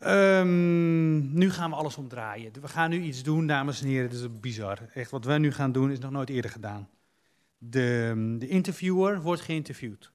[0.00, 2.52] Ehm, nu gaan we alles omdraaien.
[2.60, 4.08] We gaan nu iets doen, dames en heren.
[4.10, 4.78] Het is bizar.
[4.94, 6.88] Echt, wat wij nu gaan doen is nog nooit eerder gedaan.
[7.58, 10.12] De, de interviewer wordt geïnterviewd.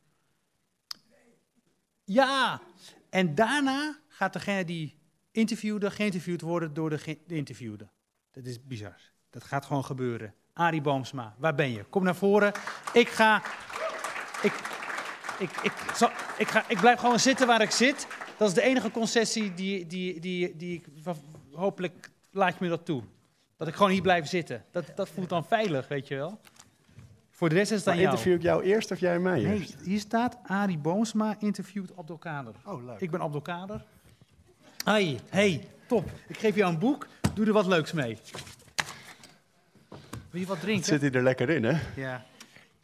[2.03, 2.61] Ja,
[3.09, 4.97] en daarna gaat degene die
[5.31, 7.88] interviewde geïnterviewd worden door de, ge- de interviewde.
[8.31, 8.99] Dat is bizar.
[9.29, 10.33] Dat gaat gewoon gebeuren.
[10.54, 11.83] Arie Boomsma, waar ben je?
[11.83, 12.52] Kom naar voren.
[12.93, 13.43] Ik ga.
[14.41, 14.54] Ik,
[15.39, 15.71] ik, ik,
[16.38, 18.07] ik, ga, ik blijf gewoon zitten waar ik zit.
[18.38, 20.86] Dat is de enige concessie die, die, die, die ik.
[21.51, 23.04] Hopelijk laat je me dat toe.
[23.57, 24.64] Dat ik gewoon hier blijf zitten.
[24.71, 26.39] Dat, dat voelt dan veilig, weet je wel.
[27.29, 28.10] Voor de rest is het aan jou.
[28.10, 29.75] interview ik jou eerst of jij mij Nee, eerst?
[29.83, 32.53] hier staat Arie Boomsma interviewt Abdelkader.
[32.66, 33.00] Oh, leuk.
[33.00, 33.86] Ik ben Abdelkader.
[34.83, 36.09] Hoi, hey, top.
[36.27, 37.08] Ik geef jou een boek.
[37.33, 38.17] Doe er wat leuks mee.
[40.30, 40.86] Wil je wat drinken?
[40.86, 41.80] Zit hij er lekker in, hè?
[41.95, 42.25] Ja,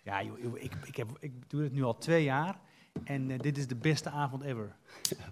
[0.03, 2.55] ja joh, joh, ik, ik, heb, ik doe het nu al twee jaar.
[3.03, 4.75] En eh, dit is de beste avond ever.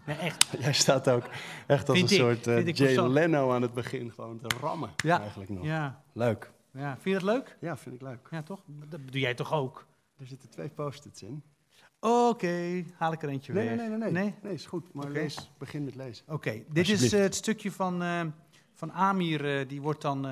[0.05, 0.47] Nee, echt.
[0.59, 1.23] Jij staat ook
[1.67, 3.07] echt als Vind een ik, soort eh, Jay.
[3.07, 5.63] Leno aan het begin gewoon te rammen Ja, eigenlijk nog.
[5.65, 6.51] Ja, Leuk.
[6.71, 6.91] ja.
[6.91, 7.57] Vind je dat leuk?
[7.59, 8.27] Ja, vind ik leuk.
[8.31, 8.63] Ja, toch?
[8.89, 9.85] Dat doe jij toch ook?
[10.17, 11.43] Er zitten twee post-its in.
[11.99, 13.77] Oké, haal ik er eentje Nee, weg.
[13.77, 14.11] nee, nee, nee.
[14.11, 14.35] Nee?
[14.41, 14.93] Nee, is goed.
[14.93, 16.25] Maar lees, begin met lezen.
[16.27, 18.03] Oké, dit is eh, het stukje van,
[18.73, 19.67] van Amir.
[19.67, 20.25] die wordt dan,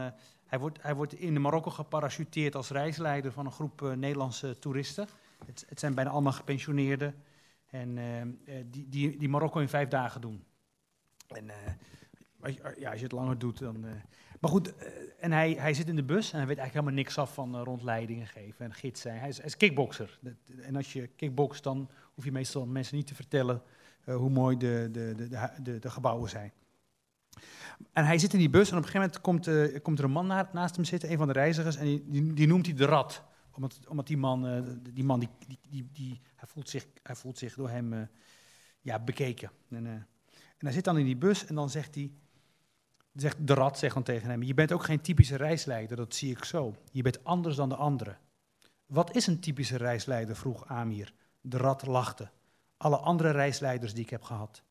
[0.45, 5.07] hij, wordt, hij wordt in Marokko geparachuteerd als reisleider van een groep Nederlandse toeristen.
[5.45, 7.15] Het, het zijn bijna allemaal gepensioneerden.
[7.67, 8.27] En eh, eh,
[8.65, 10.43] die, die, die Marokko in vijf dagen doen.
[11.27, 11.55] En eh,
[12.39, 13.85] als, je, ja, als je het langer doet, dan.
[13.85, 13.91] eh,
[14.39, 14.87] maar goed, eh,
[15.19, 17.55] en hij, hij zit in de bus en hij weet eigenlijk helemaal niks af van
[17.55, 19.19] eh, rondleidingen geven en gids zijn.
[19.19, 20.19] Hij is, hij kickbokser.
[20.61, 23.61] En als je kickbokst, dan hoef je meestal mensen niet te vertellen
[24.05, 26.51] eh, hoe mooi de, de, de, de, de, gebouwen zijn.
[27.93, 30.05] En hij zit in die bus en op een gegeven moment komt, eh, komt er
[30.05, 32.65] een man na- naast hem zitten, een van de reizigers, en die, die, die noemt
[32.65, 33.23] hij de rat.
[33.57, 34.61] Omdat, omdat die man, eh,
[34.93, 38.01] die, man die, die, die, die- hij, voelt zich, hij voelt zich door hem eh,
[38.81, 39.51] ja, bekeken.
[39.69, 40.05] En, eh, en
[40.57, 42.11] hij zit dan in die bus en dan zegt hij,
[43.13, 46.75] zegt de rat tegen hem, je bent ook geen typische reisleider, dat zie ik zo.
[46.91, 48.17] Je bent anders dan de anderen.
[48.85, 51.13] Wat is een typische reisleider, vroeg Amir.
[51.41, 52.29] De rat lachte.
[52.77, 54.63] Alle andere reisleiders die ik heb gehad.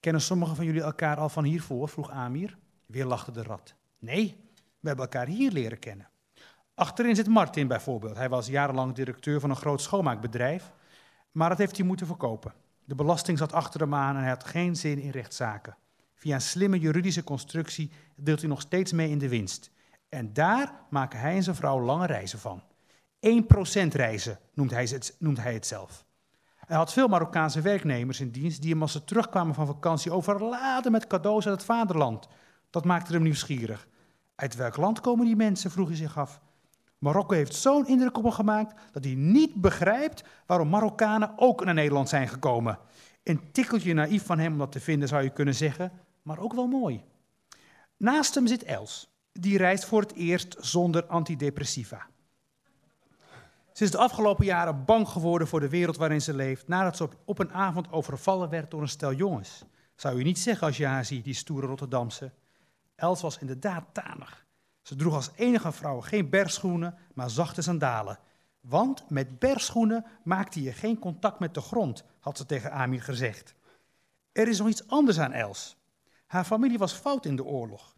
[0.00, 1.88] Kennen sommigen van jullie elkaar al van hiervoor?
[1.88, 2.58] vroeg Amir.
[2.86, 3.74] Weer lachte de rat.
[3.98, 4.36] Nee,
[4.80, 6.08] we hebben elkaar hier leren kennen.
[6.76, 8.16] Achterin zit Martin bijvoorbeeld.
[8.16, 10.72] Hij was jarenlang directeur van een groot schoonmaakbedrijf,
[11.32, 12.54] maar dat heeft hij moeten verkopen.
[12.84, 15.76] De belasting zat achter hem aan en hij had geen zin in rechtszaken.
[16.14, 19.70] Via een slimme juridische constructie deelt hij nog steeds mee in de winst.
[20.08, 22.62] En daar maken hij en zijn vrouw lange reizen van.
[22.62, 26.04] 1% reizen noemt hij, het, noemt hij het zelf.
[26.56, 30.92] Hij had veel Marokkaanse werknemers in dienst die hem als ze terugkwamen van vakantie overladen
[30.92, 32.28] met cadeaus uit het vaderland.
[32.70, 33.88] Dat maakte hem nieuwsgierig.
[34.34, 36.40] Uit welk land komen die mensen, vroeg hij zich af.
[37.06, 41.74] Marokko heeft zo'n indruk op hem gemaakt dat hij niet begrijpt waarom Marokkanen ook naar
[41.74, 42.78] Nederland zijn gekomen.
[43.22, 46.54] Een tikkeltje naïef van hem om dat te vinden, zou je kunnen zeggen, maar ook
[46.54, 47.04] wel mooi.
[47.96, 49.08] Naast hem zit Els.
[49.32, 52.06] Die reist voor het eerst zonder antidepressiva.
[53.72, 57.08] Ze is de afgelopen jaren bang geworden voor de wereld waarin ze leeft, nadat ze
[57.24, 59.64] op, een avond overvallen werd door een stel jongens.
[59.96, 62.32] Zou je niet zeggen als je haar ziet, die stoere Rotterdamse.
[62.94, 64.45] Els was inderdaad tanig.
[64.86, 68.18] Ze droeg als enige vrouw geen bergschoenen, maar zachte sandalen.
[68.60, 73.54] Want met bergschoenen maakte je geen contact met de grond, had ze tegen Amir gezegd.
[74.32, 75.76] Er is nog iets anders aan Els.
[76.26, 77.96] Haar familie was fout in de oorlog.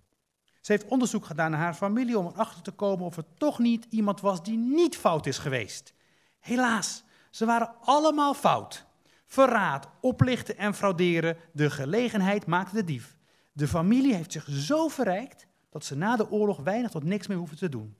[0.61, 3.87] Ze heeft onderzoek gedaan naar haar familie om erachter te komen of er toch niet
[3.91, 5.95] iemand was die niet fout is geweest.
[6.41, 8.87] Helaas, ze waren allemaal fout.
[9.27, 13.17] Verraad, oplichten en frauderen, de gelegenheid maakte de dief.
[13.53, 15.48] De familie heeft zich zo verrijkt
[15.79, 17.97] dat ze na de oorlog weinig tot niks meer hoeven te doen.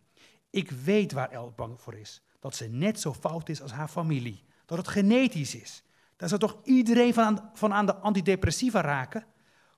[0.51, 2.23] Ik weet waar El bang voor is.
[2.41, 4.45] Dat ze net zo fout is als haar familie.
[4.67, 5.83] Dat het genetisch is.
[6.17, 9.25] Daar zou toch iedereen van aan, van aan de antidepressiva raken?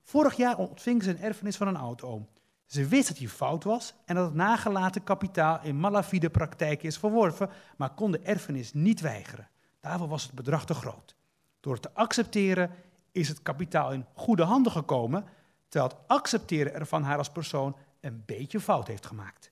[0.03, 2.29] Vorig jaar ontving ze een erfenis van een oud-oom.
[2.65, 6.97] Ze wist dat hij fout was en dat het nagelaten kapitaal in malafide praktijken is
[6.97, 9.49] verworven, maar kon de erfenis niet weigeren.
[9.79, 11.15] Daarvoor was het bedrag te groot.
[11.59, 12.71] Door het te accepteren
[13.11, 15.25] is het kapitaal in goede handen gekomen,
[15.67, 19.51] terwijl het accepteren ervan haar als persoon een beetje fout heeft gemaakt.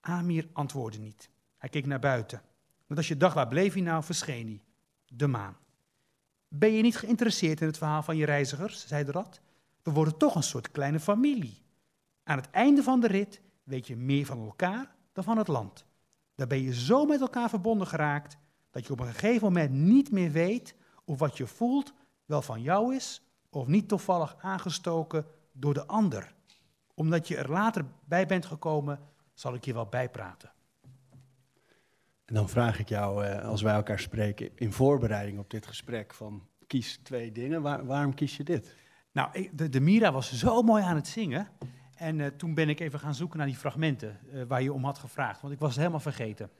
[0.00, 1.30] Amir antwoordde niet.
[1.58, 2.42] Hij keek naar buiten.
[2.86, 4.62] Want als je dacht, waar bleef hij nou, verscheen hij.
[5.06, 5.56] De maan.
[6.48, 9.40] Ben je niet geïnteresseerd in het verhaal van je reizigers, zei de rat.
[9.82, 11.62] We worden toch een soort kleine familie.
[12.22, 15.84] Aan het einde van de rit weet je meer van elkaar dan van het land.
[16.34, 18.36] Daar ben je zo met elkaar verbonden geraakt
[18.70, 20.74] dat je op een gegeven moment niet meer weet
[21.04, 21.92] of wat je voelt
[22.24, 26.33] wel van jou is of niet toevallig aangestoken door de ander.
[26.94, 29.00] Omdat je er later bij bent gekomen,
[29.32, 30.52] zal ik je wel bijpraten.
[32.24, 36.14] En dan vraag ik jou, eh, als wij elkaar spreken in voorbereiding op dit gesprek,
[36.14, 37.62] van kies twee dingen.
[37.62, 38.74] Waar- waarom kies je dit?
[39.12, 41.48] Nou, de, de Mira was zo mooi aan het zingen.
[41.94, 44.84] En eh, toen ben ik even gaan zoeken naar die fragmenten eh, waar je om
[44.84, 45.40] had gevraagd.
[45.40, 46.50] Want ik was het helemaal vergeten.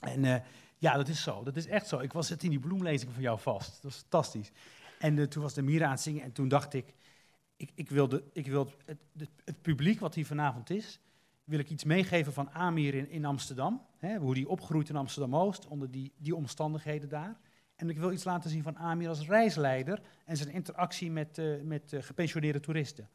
[0.00, 0.42] En
[0.78, 1.42] ja, dat is zo.
[1.42, 1.98] Dat is echt zo.
[1.98, 3.72] Ik was het in die bloemlezing van jou vast.
[3.72, 4.52] Dat was fantastisch.
[4.98, 6.22] En toen was de Mira aan het zingen.
[6.22, 6.94] En toen dacht ik,
[7.62, 11.00] ik, ik wil, ik wil het, het, het publiek wat hier vanavond is,
[11.44, 13.86] wil ik iets meegeven van Amir in, in Amsterdam.
[13.98, 17.40] Hè, hoe die opgroeit in Amsterdam-Oost, onder die, die omstandigheden daar.
[17.76, 21.60] En ik wil iets laten zien van Amir als reisleider en zijn interactie met, eh,
[21.62, 23.08] met eh, gepensioneerde toeristen.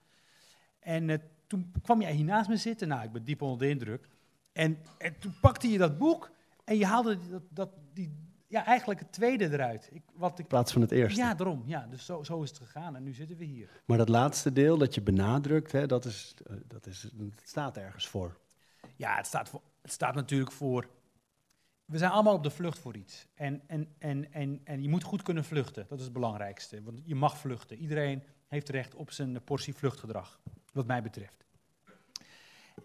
[0.80, 1.18] En eh,
[1.48, 2.88] toen kwam jij hier naast me zitten.
[2.88, 4.08] Nou, ik ben diep onder de indruk.
[4.52, 6.32] En, en toen pakte je dat boek
[6.64, 8.12] en je haalde dat, dat, die,
[8.48, 9.90] ja, eigenlijk het tweede eruit.
[9.92, 11.20] Ik, wat ik, In plaats van het eerste.
[11.20, 11.64] ja, daarom.
[11.66, 13.70] Ja, dus zo, zo is het gegaan en nu zitten we hier.
[13.86, 17.78] Maar dat laatste deel dat je benadrukt, hè, dat, is, eh, dat, is, dat staat
[17.78, 18.38] ergens voor.
[18.96, 20.90] Ja, het staat, voor, het staat natuurlijk voor.
[21.86, 23.28] We zijn allemaal op de vlucht voor iets.
[23.36, 25.86] En, en, en, en, en je moet goed kunnen vluchten.
[25.90, 26.84] Dat is het belangrijkste.
[26.84, 27.78] Want je mag vluchten.
[27.78, 30.40] Iedereen heeft recht op zijn portie vluchtgedrag,
[30.74, 31.46] wat mij betreft.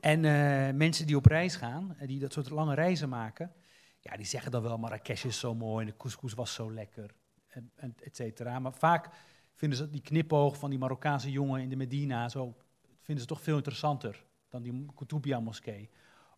[0.00, 3.52] En eh, mensen die op reis gaan, eh, die dat soort lange reizen maken,
[4.02, 7.14] ja, die zeggen dan wel, Marrakesh is zo mooi, de couscous was zo lekker,
[7.46, 8.58] en, en et cetera.
[8.58, 9.08] Maar vaak
[9.54, 12.54] vinden ze die knipoog van die Marokkaanse jongen in de Medina, zo,
[13.00, 15.90] vinden ze toch veel interessanter dan die Koutoubia-moskee.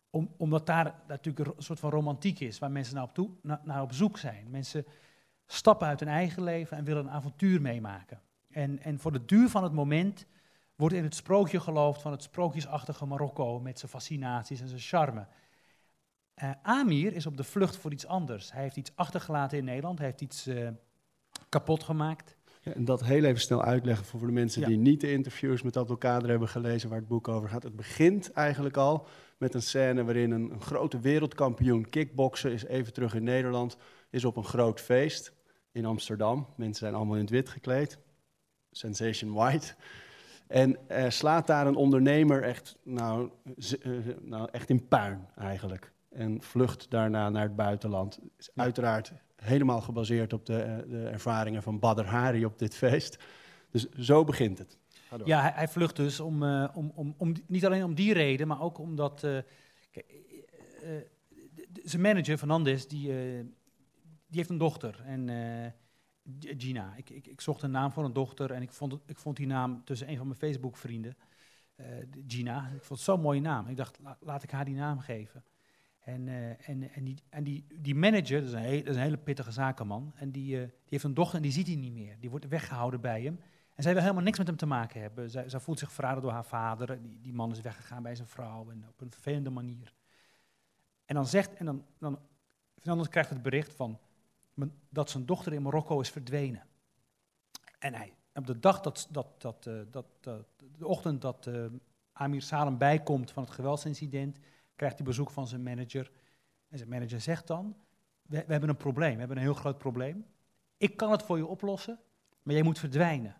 [0.09, 3.61] Om, omdat daar natuurlijk een soort van romantiek is, waar mensen naar op, toe, na-
[3.63, 4.49] naar op zoek zijn.
[4.49, 4.85] Mensen
[5.45, 8.21] stappen uit hun eigen leven en willen een avontuur meemaken.
[8.49, 10.25] En, en voor de duur van het moment
[10.75, 15.27] wordt in het sprookje geloofd van het sprookjesachtige Marokko met zijn fascinaties en zijn charme.
[16.35, 18.51] Eh, Amir is op de vlucht voor iets anders.
[18.51, 20.67] Hij heeft iets achtergelaten in Nederland, hij heeft iets eh,
[21.49, 22.35] kapot gemaakt.
[22.61, 24.67] Ja, en dat heel even snel uitleggen voor de mensen Ja.
[24.67, 27.63] die niet de interviews met Abdelkader hebben gelezen waar het boek over gaat.
[27.63, 32.93] Het begint eigenlijk al met een scène waarin een, een grote wereldkampioen kickboksen is even
[32.93, 33.77] terug in Nederland,
[34.09, 35.33] is op een groot feest
[35.71, 36.47] in Amsterdam.
[36.57, 37.99] Mensen zijn allemaal in het wit gekleed,
[38.71, 39.73] sensation white.
[40.47, 43.29] En eh, slaat daar een ondernemer echt, nou,
[44.21, 45.93] nou, echt in puin eigenlijk.
[46.15, 48.19] En vlucht daarna naar het buitenland.
[48.37, 48.63] Is Ja.
[48.63, 53.23] uiteraard helemaal gebaseerd op de, eh, de ervaringen van Badr Hari op dit feest.
[53.71, 54.77] Dus zo begint het.
[55.17, 55.27] Door.
[55.27, 58.47] Ja, hij, hij vlucht dus om, eh, om, om, om, niet alleen om die reden,
[58.47, 59.37] maar ook omdat eh,
[61.83, 63.39] zijn manager, Fernandes, die, eh,
[64.27, 65.01] die heeft een dochter.
[65.05, 65.71] En eh,
[66.57, 66.93] Gina.
[66.95, 69.47] Ik, ik, ik zocht een naam voor een dochter en ik vond, ik vond die
[69.47, 71.17] naam tussen een van mijn Facebook-vrienden,
[71.75, 71.85] eh,
[72.27, 72.61] Gina.
[72.75, 73.67] Ik vond het zo'n mooie naam.
[73.67, 75.43] Ik dacht, la- laat ik haar die naam geven.
[76.05, 80.11] En, eh, en, en, die, en die, die manager, dat is, een hele pittige zakenman,
[80.15, 82.19] en die, eh, die heeft een dochter en die ziet hij niet meer.
[82.19, 83.39] Die wordt weggehouden bij hem.
[83.73, 85.29] En zij wil helemaal niks met hem te maken hebben.
[85.29, 87.01] Zij, zij voelt zich verraden door haar vader.
[87.01, 89.93] Die, die man is weggegaan bij zijn vrouw en op een vervelende manier.
[91.05, 92.19] En dan zegt, en dan, dan
[92.75, 93.99] Fernandes krijgt het bericht van
[94.89, 96.63] dat zijn dochter in Marokko is verdwenen.
[97.79, 100.05] En hij, op de dag dat, dat, dat, eh, dat,
[100.77, 101.49] de ochtend dat
[102.13, 104.39] Amir Salem bijkomt van het geweldsincident,
[104.75, 106.11] krijgt hij bezoek van zijn manager.
[106.69, 107.75] En zijn manager zegt dan,
[108.21, 110.25] we, we hebben een probleem, we hebben een heel groot probleem.
[110.77, 111.99] Ik kan het voor je oplossen,
[112.43, 113.35] maar jij moet verdwijnen.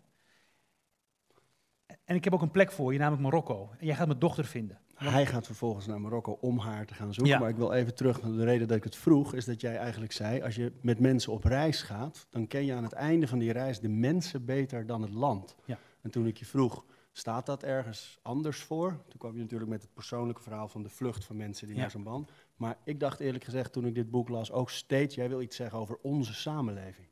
[2.03, 3.69] En ik heb ook een plek voor je, namelijk Marokko.
[3.79, 4.79] En jij gaat mijn dochter vinden.
[4.95, 7.33] Hij gaat vervolgens naar Marokko om haar te gaan zoeken.
[7.33, 7.39] Ja.
[7.39, 9.33] Maar ik wil even terug naar de reden dat ik het vroeg.
[9.33, 12.27] Is dat jij eigenlijk zei, als je met mensen op reis gaat...
[12.29, 15.55] dan ken je aan het einde van die reis de mensen beter dan het land.
[15.65, 15.77] Ja.
[16.01, 16.85] En toen ik je vroeg,
[17.17, 18.89] staat dat ergens anders voor?
[18.89, 21.81] Toen kwam je natuurlijk met het persoonlijke verhaal van de vlucht van mensen die Ja.
[21.81, 22.31] naar zo'n band.
[22.55, 25.15] Maar ik dacht eerlijk gezegd, toen ik dit boek las, ook steeds...
[25.15, 27.07] jij wil iets zeggen over onze samenleving.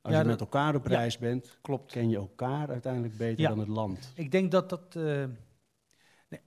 [0.00, 0.94] Als Ja, je met elkaar op ja.
[0.96, 1.92] reis bent, Klopt.
[1.92, 4.12] ken je elkaar uiteindelijk beter dan het land.
[4.14, 4.96] Ik denk dat dat.
[4.96, 5.24] eh,
[6.28, 6.40] nee,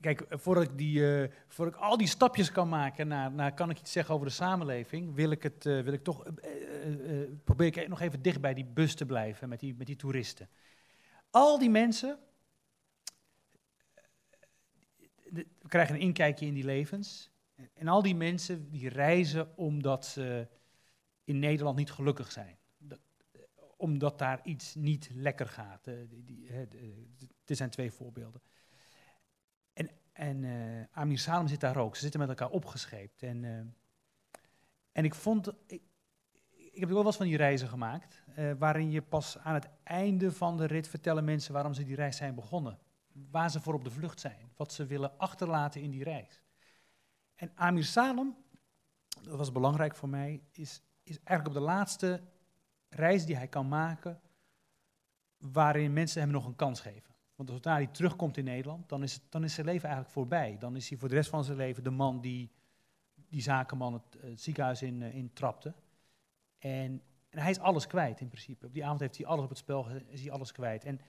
[0.00, 3.70] kijk, voordat ik, die, eh, voordat ik al die stapjes kan maken naar, naar kan
[3.70, 6.22] ik iets zeggen over de samenleving, wil ik, het, eh, wil ik toch.
[7.44, 10.48] probeer ik nog even dicht bij die bus te blijven met die, met die toeristen.
[11.34, 12.18] Al die mensen.
[13.94, 14.04] eh,
[15.30, 17.30] de- We krijgen een inkijkje in die levens.
[17.74, 20.48] En al die mensen die reizen omdat ze
[21.24, 22.58] in Nederland niet gelukkig zijn.
[22.88, 22.98] Eh,
[23.76, 25.86] omdat daar iets niet lekker gaat.
[25.86, 25.94] Eh,
[27.44, 28.42] dit zijn twee voorbeelden.
[29.72, 31.94] En, en eh, Amir Salem zit daar ook.
[31.94, 33.22] Ze zitten met elkaar opgescheept.
[33.22, 33.60] En, eh,
[34.92, 35.52] en ik vond...
[35.66, 35.82] Ik,
[36.80, 40.56] heb wel wat van die reizen gemaakt, eh, waarin je pas aan het einde van
[40.56, 42.78] de rit vertellen mensen waarom ze die reis zijn begonnen.
[43.30, 46.42] Waar ze voor op de vlucht zijn, wat ze willen achterlaten in die reis.
[47.34, 48.36] En Amir Salem,
[49.22, 52.20] dat was belangrijk voor mij, is, is eigenlijk op de laatste
[52.88, 54.20] reis die hij kan maken,
[55.38, 57.14] waarin mensen hem nog een kans geven.
[57.34, 60.56] Want zodra hij terugkomt in Nederland, dan is, het, dan is zijn leven eigenlijk voorbij.
[60.58, 62.50] Dan is hij voor de rest van zijn leven de man die
[63.34, 65.74] die zakenman het, het ziekenhuis in, eh, in trapte.
[66.58, 67.02] En,
[67.34, 68.66] En hij is alles kwijt in principe.
[68.66, 70.84] Op die avond heeft hij alles op het spel, is hij alles kwijt.
[70.84, 71.00] En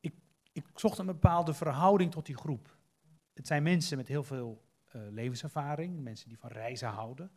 [0.00, 0.14] ik,
[0.52, 2.76] ik zocht een bepaalde verhouding tot die groep.
[3.32, 7.30] Het zijn mensen met heel veel eh, levenservaring, mensen die van reizen houden.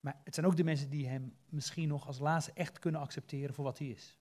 [0.00, 3.54] Maar het zijn ook de mensen die hem misschien nog als laatste echt kunnen accepteren
[3.54, 4.18] voor wat hij is.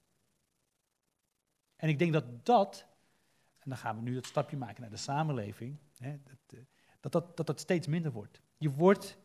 [1.76, 2.88] En ik denk dat dat,
[3.60, 6.60] en dan gaan we nu dat stapje maken naar de samenleving, hè, dat, eh,
[7.00, 8.42] dat, dat dat steeds minder wordt.
[8.58, 9.18] Je wordt,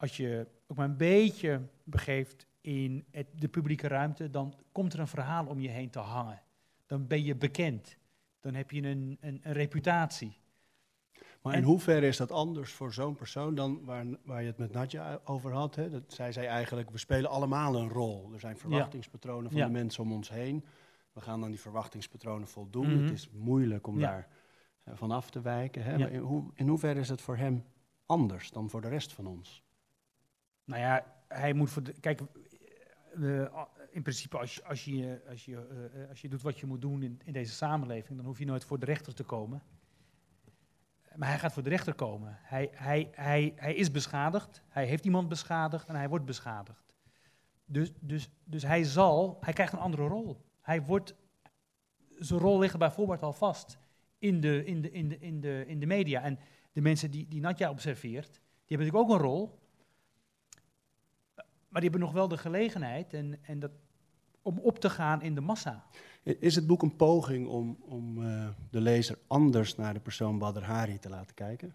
[0.00, 5.00] als je ook maar een beetje begeeft in het, de publieke ruimte, dan komt er
[5.00, 6.42] een verhaal om je heen te hangen.
[6.86, 7.96] Dan ben je bekend.
[8.40, 10.38] Dan heb je een, een, een reputatie.
[11.42, 14.72] Maar in hoeverre is dat anders voor zo'n persoon dan waar, waar je het met
[14.72, 15.74] Nadja over had?
[15.74, 15.90] Hè?
[15.90, 18.32] Dat zij zei eigenlijk, we spelen allemaal een rol.
[18.32, 20.64] Er zijn verwachtingspatronen van de mensen om ons heen.
[21.12, 22.94] We gaan aan die verwachtingspatronen voldoen.
[22.94, 23.02] Mhm.
[23.02, 24.28] Het is moeilijk om daar
[24.84, 25.82] uh, van af te wijken.
[25.82, 25.98] Hè?
[25.98, 27.64] Maar in, hoe, in hoeverre is het voor hem
[28.06, 29.62] anders dan voor de rest van ons?
[30.70, 32.20] Nou ja, hij moet voor de, kijk,
[33.14, 36.80] uh, in principe als als, je, als, je, uh, als je doet wat je moet
[36.80, 39.62] doen in, in deze samenleving, dan hoef je nooit voor de rechter te komen.
[41.16, 42.38] Maar hij gaat voor de rechter komen.
[42.42, 46.94] Hij, hij, hij, hij is beschadigd, hij heeft iemand beschadigd en hij wordt beschadigd.
[47.64, 50.44] Dus, dus, dus hij zal, hij krijgt een andere rol.
[50.60, 51.14] Hij wordt,
[52.08, 53.78] zijn rol ligt bijvoorbeeld al vast
[54.18, 56.22] in de, in de, in de, in de, in de media.
[56.22, 56.38] En
[56.72, 59.59] de mensen die, die Natja observeert, die hebben natuurlijk ook een rol.
[61.70, 63.70] Maar die hebben nog wel de gelegenheid en, en dat,
[64.42, 65.84] om op te gaan in de massa.
[66.22, 70.62] Is het boek een poging om, om uh, de lezer anders naar de persoon Badr
[70.62, 71.74] Hari te laten kijken?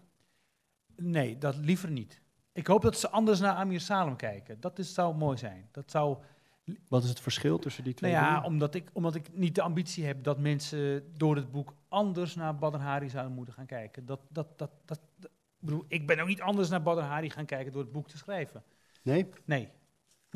[0.96, 2.20] Nee, dat liever niet.
[2.52, 4.60] Ik hoop dat ze anders naar Amir Salem kijken.
[4.60, 5.68] Dat is, zou mooi zijn.
[5.70, 6.18] Dat zou...
[6.88, 8.12] Wat is het verschil tussen die twee?
[8.12, 11.74] Nou ja, omdat ik, omdat ik niet de ambitie heb dat mensen door het boek
[11.88, 14.06] anders naar Badr Hari zouden moeten gaan kijken.
[14.06, 17.44] Dat, dat, dat, dat, dat bedoel, ik ben ook niet anders naar Badr Hari gaan
[17.44, 18.62] kijken door het boek te schrijven.
[19.02, 19.28] Nee?
[19.44, 19.68] Nee.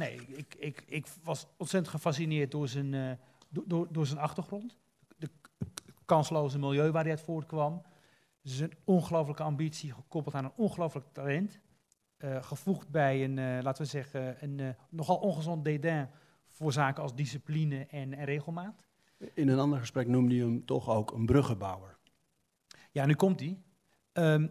[0.01, 3.13] Nee, ik, ik, ik was ontzettend gefascineerd door zijn, uh,
[3.49, 4.77] door, door zijn achtergrond.
[5.19, 5.31] De
[6.05, 7.83] kansloze milieu waar hij uit voortkwam.
[8.43, 11.61] Zijn ongelooflijke ambitie gekoppeld aan een ongelooflijk talent.
[12.19, 16.09] Uh, gevoegd bij een, uh, laten we zeggen, een nogal ongezond dédain
[16.47, 18.87] voor zaken als discipline en, en, regelmaat.
[19.35, 21.97] In een ander gesprek noemde je hem toch ook een bruggenbouwer.
[22.91, 23.59] Ja, nu komt hij.
[24.13, 24.51] Um,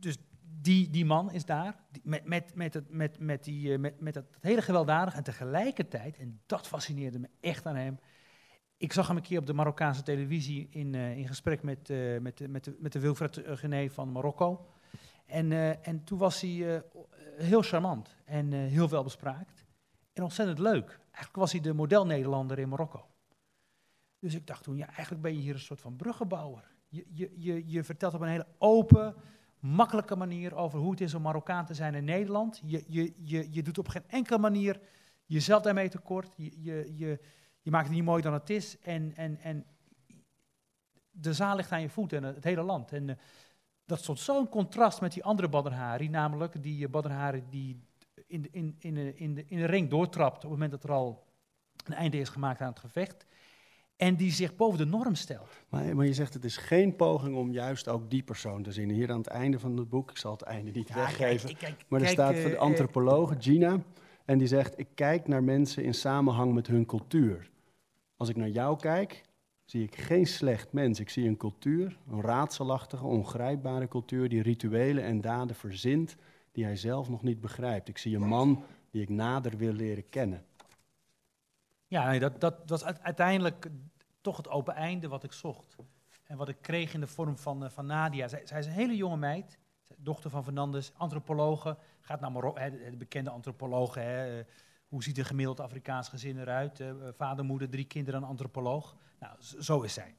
[0.00, 0.16] dus
[0.60, 4.24] die, die man is daar, met, met, met, het, met, met, die, met, met dat
[4.40, 7.98] hele gewelddadige en tegelijkertijd, en dat fascineerde me echt aan hem,
[8.76, 12.20] ik zag hem een keer op de Marokkaanse televisie in, uh, in gesprek met, uh,
[12.20, 14.66] met, met, de, met de Wilfred Gené van Marokko.
[15.26, 16.82] En, en toen was hij
[17.36, 19.64] heel charmant en heel welbespraakt.
[20.12, 20.88] En ontzettend leuk.
[21.04, 23.06] Eigenlijk was hij de model-Nederlander in Marokko.
[24.18, 26.70] Dus ik dacht toen, ja, eigenlijk ben je hier een soort van bruggenbouwer.
[26.88, 29.14] Je, je, je, je vertelt op een hele open,
[29.60, 32.60] makkelijke manier over hoe het is om Marokkaan te zijn in Nederland.
[32.64, 34.80] Je, je, je, je doet op geen enkele manier
[35.24, 36.34] jezelf daarmee tekort.
[36.36, 37.20] Je, je, je,
[37.62, 38.78] je maakt het niet mooier dan het is.
[38.80, 39.66] En, en, en
[41.10, 42.92] de zaal ligt aan je voeten en het hele land.
[42.92, 43.14] En uh,
[43.84, 47.86] dat stond zo'n contrast met die andere Badr Hari, namelijk die uh, Badr die
[48.26, 50.92] in in, in, de, in, de, in de ring doortrapt op het moment dat er
[50.92, 51.26] al
[51.84, 53.26] een einde is gemaakt aan het gevecht.
[53.98, 55.48] En die zich boven de norm stelt.
[55.68, 58.90] Maar, maar je zegt het is geen poging om juist ook die persoon te zien.
[58.90, 61.48] Hier aan het einde van het boek, ik zal het einde niet ja, weggeven.
[61.48, 63.82] Kijk, kijk, maar er kijk, staat uh, van de antropoloog Gina.
[64.24, 67.50] En die zegt, ik kijk naar mensen in samenhang met hun cultuur.
[68.16, 69.22] Als ik naar jou kijk,
[69.64, 71.00] zie ik geen slecht mens.
[71.00, 76.16] Ik zie een cultuur, een raadselachtige, ongrijpbare cultuur die rituelen en daden verzint
[76.52, 77.88] die hij zelf nog niet begrijpt.
[77.88, 80.44] Ik zie een man die ik nader wil leren kennen.
[81.88, 83.70] Ja, dat, dat was uiteindelijk
[84.20, 85.76] toch het open einde wat ik zocht.
[86.24, 88.28] En wat ik kreeg in de vorm van, uh, van Nadia.
[88.28, 89.58] Zij, zij, is een hele jonge meid,
[89.96, 91.76] dochter van Fernandes, antropologe.
[92.00, 94.00] Gaat naar Marokko, de bekende antropologe.
[94.00, 94.42] Hè,
[94.88, 96.80] hoe ziet een gemiddeld Afrikaans gezin eruit?
[96.80, 98.96] Uh, vader, moeder, drie kinderen, een antropoloog.
[99.20, 100.14] Nou, zo is zij.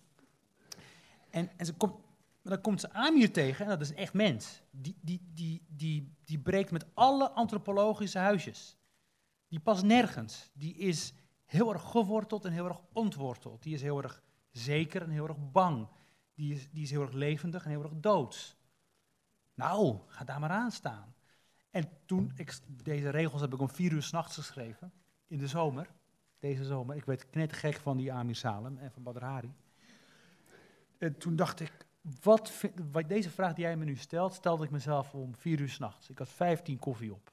[1.30, 1.96] En, en ze komt,
[2.42, 4.62] dan komt ze Amir tegen, en dat is een echt mens.
[4.72, 8.78] Die, die, die, die, die breekt met alle antropologische huisjes.
[9.48, 10.50] Die past nergens.
[10.54, 11.14] Die is
[11.50, 13.64] heel erg geworteld en heel erg ontworteld.
[13.64, 15.88] Die is heel erg zeker en heel erg bang.
[16.34, 18.58] Die is, die is heel erg levendig en heel erg doods.
[19.54, 21.14] Nou, ga daar maar aan staan.
[21.72, 24.92] En toen, ik, deze regels heb ik om vier uur s'nachts geschreven,
[25.28, 25.90] in de zomer,
[26.40, 26.96] deze zomer.
[26.96, 29.54] Ik werd knettergek van die Amir Salem en van Badr Hari.
[30.98, 31.88] En toen dacht ik,
[32.22, 32.54] wat,
[33.08, 36.10] deze vraag die jij me nu stelt, stelde ik mezelf om vier uur s'nachts.
[36.10, 37.32] Ik had vijftien koffie op.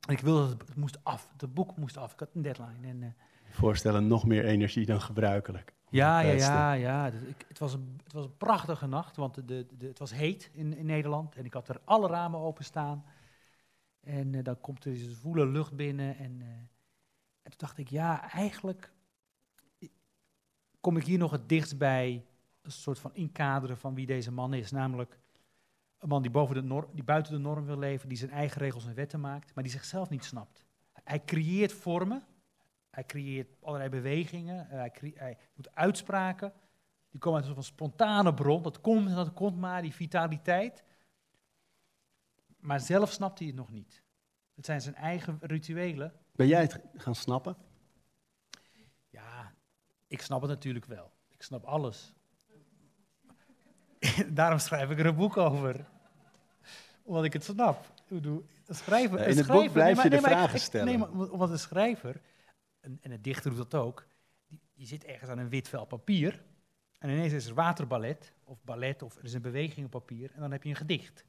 [0.00, 2.88] En ik wilde, het, het moest af, het boek moest af, ik had een deadline.
[2.88, 3.10] En, uh,
[3.50, 5.74] Voorstellen nog meer energie dan gebruikelijk.
[5.88, 7.10] Ja, ja, ja, ja.
[7.48, 10.76] Het was, een, het was een prachtige nacht, want de, de, het was heet in,
[10.76, 11.36] in Nederland.
[11.36, 13.04] En ik had er alle ramen openstaan.
[14.00, 16.16] En uh, dan komt er deze zwoele lucht binnen.
[16.16, 16.46] En, uh,
[17.42, 18.92] en toen dacht ik, ja, eigenlijk
[20.80, 22.24] kom ik hier nog het dichtst bij
[22.62, 24.70] een soort van inkaderen van wie deze man is.
[24.70, 25.18] Namelijk
[25.98, 28.60] een man die, boven de norm, die buiten de norm wil leven, die zijn eigen
[28.60, 30.64] regels en wetten maakt, maar die zichzelf niet snapt.
[31.04, 32.22] Hij creëert vormen,
[32.90, 36.52] hij creëert allerlei bewegingen, hij, hij doet uitspraken.
[37.10, 40.84] Die komen uit een soort van spontane bron, dat komt dat komt maar, die vitaliteit.
[42.58, 44.02] Maar zelf snapt hij het nog niet.
[44.54, 46.12] Het zijn zijn eigen rituelen.
[46.32, 47.56] Ben jij het gaan snappen?
[49.08, 49.54] Ja,
[50.06, 51.12] ik snap het natuurlijk wel.
[51.28, 52.14] Ik snap alles.
[54.32, 55.86] Daarom schrijf ik er een boek over.
[57.02, 57.92] Omdat ik het snap.
[58.68, 60.86] Schrijver, in het boek blijf nee, je de vragen stellen.
[60.86, 62.20] Nee, maar omdat een schrijver,
[62.80, 64.06] en, en een dichter doet dat ook,
[64.46, 66.42] die, die, zit ergens aan een wit vel papier.
[66.98, 70.30] En ineens is er waterballet, of ballet, of er is een beweging op papier.
[70.34, 71.24] En dan heb je een gedicht.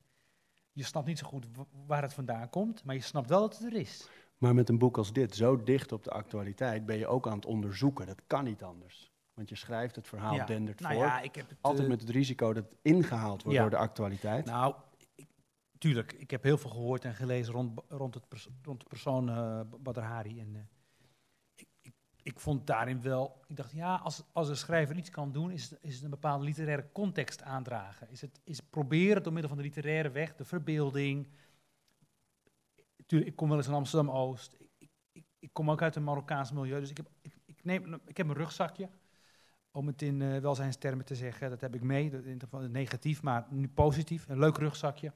[0.72, 1.48] Je snapt niet zo goed
[1.88, 4.10] waar het vandaan komt, maar je snapt wel dat het er is.
[4.38, 7.36] Maar met een boek als dit, zo dicht op de actualiteit, ben je ook aan
[7.36, 8.06] het onderzoeken.
[8.06, 9.12] Dat kan niet anders.
[9.34, 10.46] Want je schrijft, het verhaal ja.
[10.46, 11.04] dendert nou voor.
[11.04, 13.62] Ja, ik heb het, Altijd uh, met het risico dat het ingehaald wordt Ja.
[13.62, 14.46] door de actualiteit.
[14.46, 14.76] Nou,
[15.16, 15.28] ik,
[15.78, 19.30] tuurlijk, ik heb heel veel gehoord en gelezen rond, rond, het pers- rond de persoon
[19.30, 20.40] eh Badr Hari.
[20.40, 20.62] En, eh,
[22.42, 25.96] vond daarin wel, ik dacht, ja, als, als een schrijver iets kan doen, is, is
[25.96, 28.10] het een bepaalde literaire context aandragen.
[28.10, 31.28] Is het is proberen door middel van de literaire weg, de verbeelding.
[33.06, 34.58] Tuurlijk, ik kom wel eens in Amsterdam-Oost.
[34.78, 38.02] Ik, ik, ik, kom ook uit een Marokkaans milieu, dus ik heb, ik, ik neem,
[38.06, 38.90] ik heb een rugzakje.
[39.72, 42.10] Om het in eh, welzijnstermen te zeggen, dat heb ik mee.
[42.10, 44.28] Dat in geval negatief, maar nu positief.
[44.28, 45.12] Een leuk rugzakje.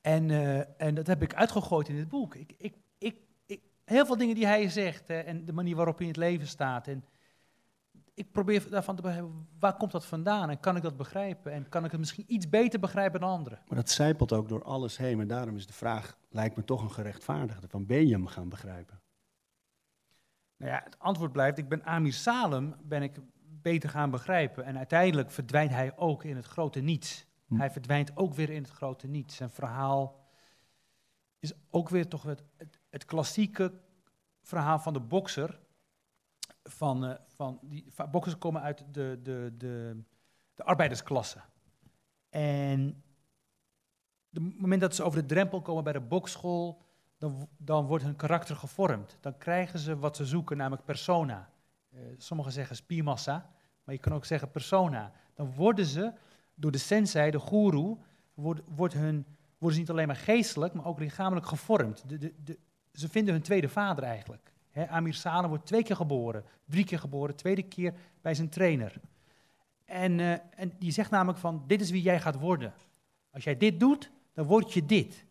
[0.00, 2.34] En, eh, en dat heb ik uitgegooid in dit boek.
[2.34, 3.16] Ik, ik, ik,
[3.90, 6.46] heel veel dingen die hij zegt hè, en de manier waarop hij in het leven
[6.46, 6.86] staat.
[6.86, 7.04] En
[8.14, 10.50] ik probeer daarvan te begrijpen, waar komt dat vandaan?
[10.50, 11.52] En kan ik dat begrijpen?
[11.52, 13.58] En kan ik het misschien iets beter begrijpen dan anderen?
[13.66, 15.20] Maar dat zijpelt ook door alles heen.
[15.20, 18.48] En daarom is de vraag, lijkt me toch een gerechtvaardigde, van ben je hem gaan
[18.48, 19.00] begrijpen?
[20.56, 23.16] Nou ja, het antwoord blijft, ik ben Amir Salem, ben ik
[23.62, 24.64] beter gaan begrijpen.
[24.64, 27.26] En uiteindelijk verdwijnt hij ook in het grote niets.
[27.46, 27.56] Hm.
[27.56, 29.36] Hij verdwijnt ook weer in het grote niets.
[29.36, 30.20] Zijn verhaal
[31.38, 33.72] is ook weer toch het, het, het klassieke
[34.42, 35.60] verhaal van de bokser.
[36.62, 40.02] Van, eh, van die, boksers komen uit de, de, de,
[40.54, 41.40] de arbeidersklasse.
[42.28, 43.02] En
[44.36, 46.82] op het moment dat ze over de drempel komen bij de bokschool,
[47.18, 49.18] dan, dan wordt hun karakter gevormd.
[49.20, 51.50] Dan krijgen ze wat ze zoeken, namelijk persona.
[51.88, 53.50] Eh, sommigen zeggen spiermassa,
[53.84, 55.12] maar je kan ook zeggen persona.
[55.34, 56.12] Dan worden ze
[56.54, 57.96] door de sensei, de guru,
[58.34, 59.26] wordt, wordt hun,
[59.58, 62.08] worden ze niet alleen maar geestelijk, maar ook lichamelijk gevormd.
[62.08, 62.58] De, de, de,
[62.92, 64.52] ze vinden hun tweede vader eigenlijk.
[64.70, 69.00] Hè, Amir Salem wordt twee keer geboren, drie keer geboren, tweede keer bij zijn trainer.
[69.84, 72.72] En, eh, en die zegt namelijk van, dit is wie jij gaat worden.
[73.30, 75.24] Als jij dit doet, dan word je dit.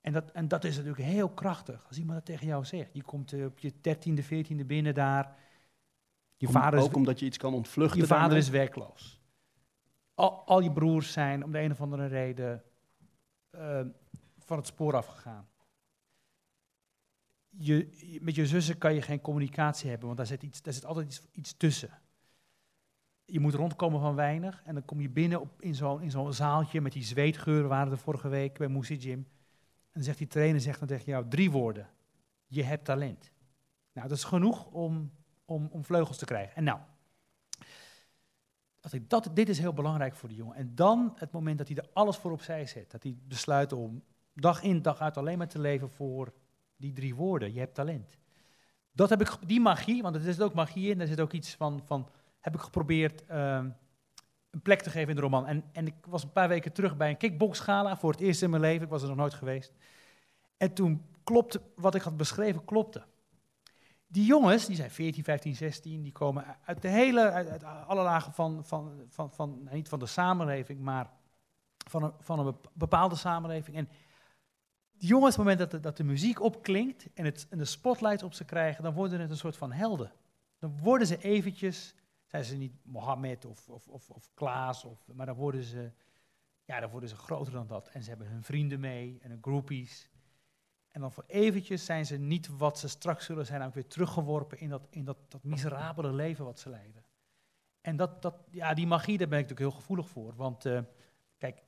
[0.00, 2.90] En dat, en dat is natuurlijk heel krachtig, als iemand dat tegen jou zegt.
[2.92, 5.36] Je komt eh, op je dertiende, veertiende binnen daar.
[6.36, 8.00] Je Om- vader is, ook omdat je iets kan ontvluchten.
[8.00, 9.20] je vader is werkloos.
[10.14, 12.62] Al, al je broers zijn om de een of andere reden
[13.50, 13.80] eh,
[14.38, 15.48] van het spoor afgegaan.
[17.58, 20.84] Je, met je zussen kan je geen communicatie hebben, want daar zit, iets, daar zit
[20.84, 21.90] altijd iets, iets tussen.
[23.24, 26.92] Je moet rondkomen van weinig en dan kom je binnen op, in zo'n zaaltje met
[26.92, 29.18] die zweetgeuren, we waren vorige week bij Moesie Gym.
[29.18, 31.88] En dan zegt die trainer zegt dan tegen jou drie woorden.
[32.46, 33.32] Je hebt talent.
[33.92, 35.10] Nou, dat is genoeg om,
[35.44, 36.56] om, om vleugels te krijgen.
[36.56, 36.80] En nou,
[39.06, 40.56] dat, dit is heel belangrijk voor die jongen.
[40.56, 42.90] En dan het moment dat hij er alles voor opzij zet.
[42.90, 46.32] Dat hij besluit om dag in, dag uit alleen maar te leven voor
[46.76, 47.52] die drie woorden.
[47.52, 48.18] Je hebt talent.
[48.92, 51.54] Dat heb ik, die magie, want er zit ook magie in, er zit ook iets
[51.54, 52.08] van, van
[52.40, 53.70] heb ik geprobeerd ehm,
[54.50, 55.46] een plek te geven in de roman.
[55.46, 58.50] En, en ik was een paar weken terug bij een kickboxgala voor het eerst in
[58.50, 58.82] mijn leven.
[58.82, 59.72] Ik was er nog nooit geweest.
[60.56, 63.02] En toen klopte, wat ik had beschreven, klopte.
[64.06, 68.32] Die jongens, die zijn 14, 15, 16, die komen uit de hele, uit, alle lagen
[68.32, 71.10] van, van, van, van niet van de samenleving, maar
[71.88, 73.76] van een, van een bep- bepaalde samenleving.
[73.76, 73.88] En
[74.98, 78.22] jongens, op het moment dat de, dat de muziek opklinkt en, het, en de spotlight
[78.22, 80.12] op ze krijgen, dan worden het een soort van helden.
[80.58, 85.26] Dan worden ze eventjes, zijn ze niet Mohammed of, of, of, of Klaas, of, maar
[85.26, 85.90] dan worden, ze,
[86.64, 87.88] ja, dan worden ze groter dan dat.
[87.88, 90.10] En ze hebben hun vrienden mee en hun groupies.
[90.90, 94.58] En dan voor eventjes zijn ze niet wat ze straks zullen zijn, namelijk weer teruggeworpen
[94.58, 97.04] in dat, in dat, dat miserabele leven wat ze leiden.
[97.80, 100.34] En dat, dat, ja, die magie, daar ben ik natuurlijk heel gevoelig voor.
[100.36, 100.80] Want eh,
[101.38, 101.62] kijk,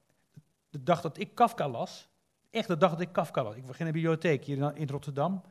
[0.70, 2.08] de dag dat ik Kafka las,
[2.50, 5.42] echt de dag dat ik Kafka las, ik was in een bibliotheek hier in, Rotterdam.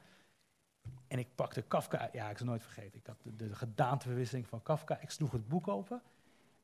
[1.07, 2.99] En ik pakte Kafka, ja, ik zal nooit vergeten.
[2.99, 4.99] Ik had de, de gedaanteverwisseling van Kafka.
[5.01, 6.01] Ik sloeg het boek open.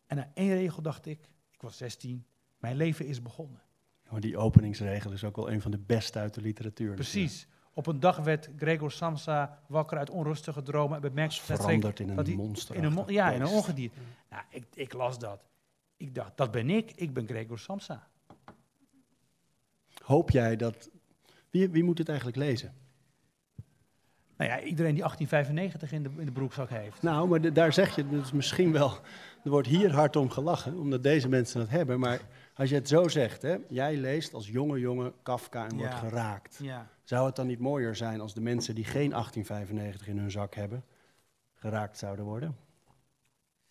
[0.06, 1.20] En na één regel dacht ik,
[1.52, 2.26] ik was 16,
[2.58, 3.62] mijn leven is begonnen.
[4.10, 6.94] Maar die openingsregel is ook wel een van de beste uit de literatuur.
[6.94, 7.48] Precies.
[7.74, 12.10] Op een dag werd Gregor Samsa wakker uit onrustige dromen en bemerkte Dat verandert in
[12.10, 12.76] een hij monster.
[12.76, 14.00] in een, mon- ja, in een ongedierte.
[14.30, 15.42] Nou, ik, ik las dat.
[15.98, 16.92] Ik dacht, dat ben ik.
[16.92, 18.08] Ik ben Gregor Samsa.
[20.04, 20.90] Hoop jij dat...
[21.50, 22.74] Wie, wie moet het eigenlijk lezen?
[24.38, 27.02] Nou ja, iedereen die 1895 in de, in de broekzak heeft.
[27.02, 28.92] Nou, maar de- daar zeg je dus misschien wel...
[29.44, 32.00] Er wordt hier hard om gelachen, omdat deze mensen het hebben.
[32.00, 32.22] Maar
[32.56, 36.60] als je het zo zegt, hè, jij leest als jonge jongen Kafka en wordt geraakt.
[36.62, 36.88] Ja.
[37.04, 40.56] Zou het dan niet mooier zijn als de mensen die geen 1895 in hun zak
[40.56, 40.84] hebben,
[41.54, 42.50] geraakt zouden worden?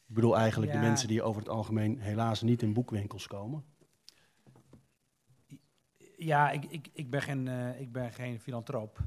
[0.08, 3.64] Ik bedoel eigenlijk de mensen die over het algemeen helaas niet in boekwinkels komen.
[6.24, 8.98] Ja, ik, ik, ik, ben geen, eh, ik ben geen filantroop.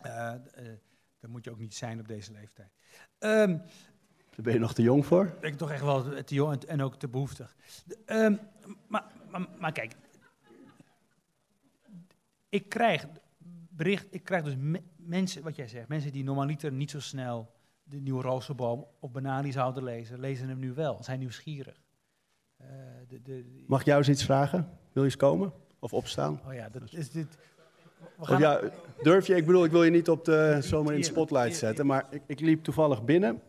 [0.00, 0.40] Eh, eh,
[1.20, 2.70] dat moet je ook niet zijn op deze leeftijd.
[3.18, 3.56] Ehm,
[4.30, 5.26] Daar ben je nog te jong voor.
[5.26, 7.56] ik ben toch echt wel te jong en- en ook te behoeftig.
[8.04, 8.36] Ehm,
[8.88, 9.92] maar, maar, maar kijk,
[12.48, 13.06] ik krijg
[13.68, 17.54] bericht, ik krijg dus me- mensen, wat jij zegt, mensen die normaliter niet zo snel
[17.82, 21.80] de nieuwe Rozenboom of Benali zouden lezen, lezen hem nu wel, zijn nieuwsgierig.
[23.08, 24.60] De, de, Mag ik jou eens iets vragen?
[24.92, 25.52] Wil je eens komen?
[25.78, 26.40] Of opstaan?
[26.46, 27.38] Oh ja, dat is dit.
[28.18, 28.60] We gaan, ja,
[29.02, 29.34] durf je?
[29.36, 32.22] Ik bedoel, ik wil je niet op de, zomaar in de spotlight zetten, maar ik,
[32.26, 33.42] ik liep toevallig binnen.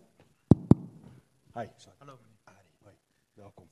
[1.53, 1.65] Hi.
[1.97, 2.17] Hallo.
[2.43, 2.93] Arie, hoi.
[3.33, 3.67] Welkom.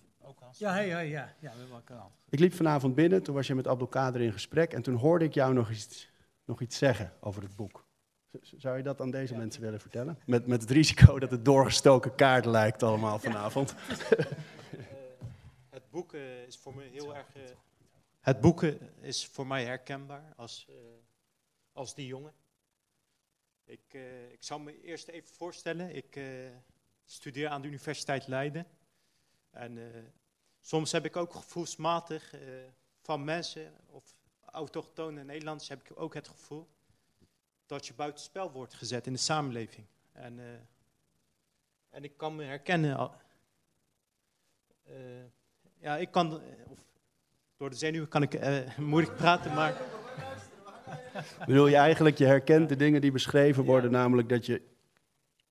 [0.57, 2.11] Ja, hey, hey, ja, ja, we hebben wel kanaal.
[2.29, 5.33] Ik liep vanavond binnen, toen was je met Abdelkader in gesprek en toen hoorde ik
[5.33, 6.09] jou nog iets,
[6.45, 7.83] nog iets zeggen over het boek.
[8.41, 10.19] Zou je dat aan deze mensen willen vertellen?
[10.25, 13.75] Met, met het risico dat het doorgestoken kaart lijkt allemaal vanavond.
[15.69, 17.25] Het boek eh, is voor me heel erg.
[17.33, 17.41] eh,
[18.25, 20.75] het boek eh, is voor mij herkenbaar als, eh,
[21.71, 22.33] als die jongen.
[23.63, 25.95] Ik, eh, ik zal me eerst even voorstellen.
[25.95, 26.25] Ik eh,
[27.05, 28.67] studeer aan de Universiteit Leiden.
[29.49, 29.79] En
[30.59, 32.33] soms heb ik ook gevoelsmatig
[33.01, 36.67] van mensen of autochtone Nederlanders heb ik ook het gevoel
[37.65, 39.85] dat je buitenspel wordt gezet in de samenleving.
[40.11, 40.67] En,
[41.89, 43.11] en ik kan me herkennen.
[45.77, 46.41] ja, ik kan,
[47.57, 49.81] door de zenuwen kan ik eh, moeilijk praten, maar
[51.45, 54.61] Bedoel je eigenlijk, je herkent de dingen die beschreven worden, namelijk dat je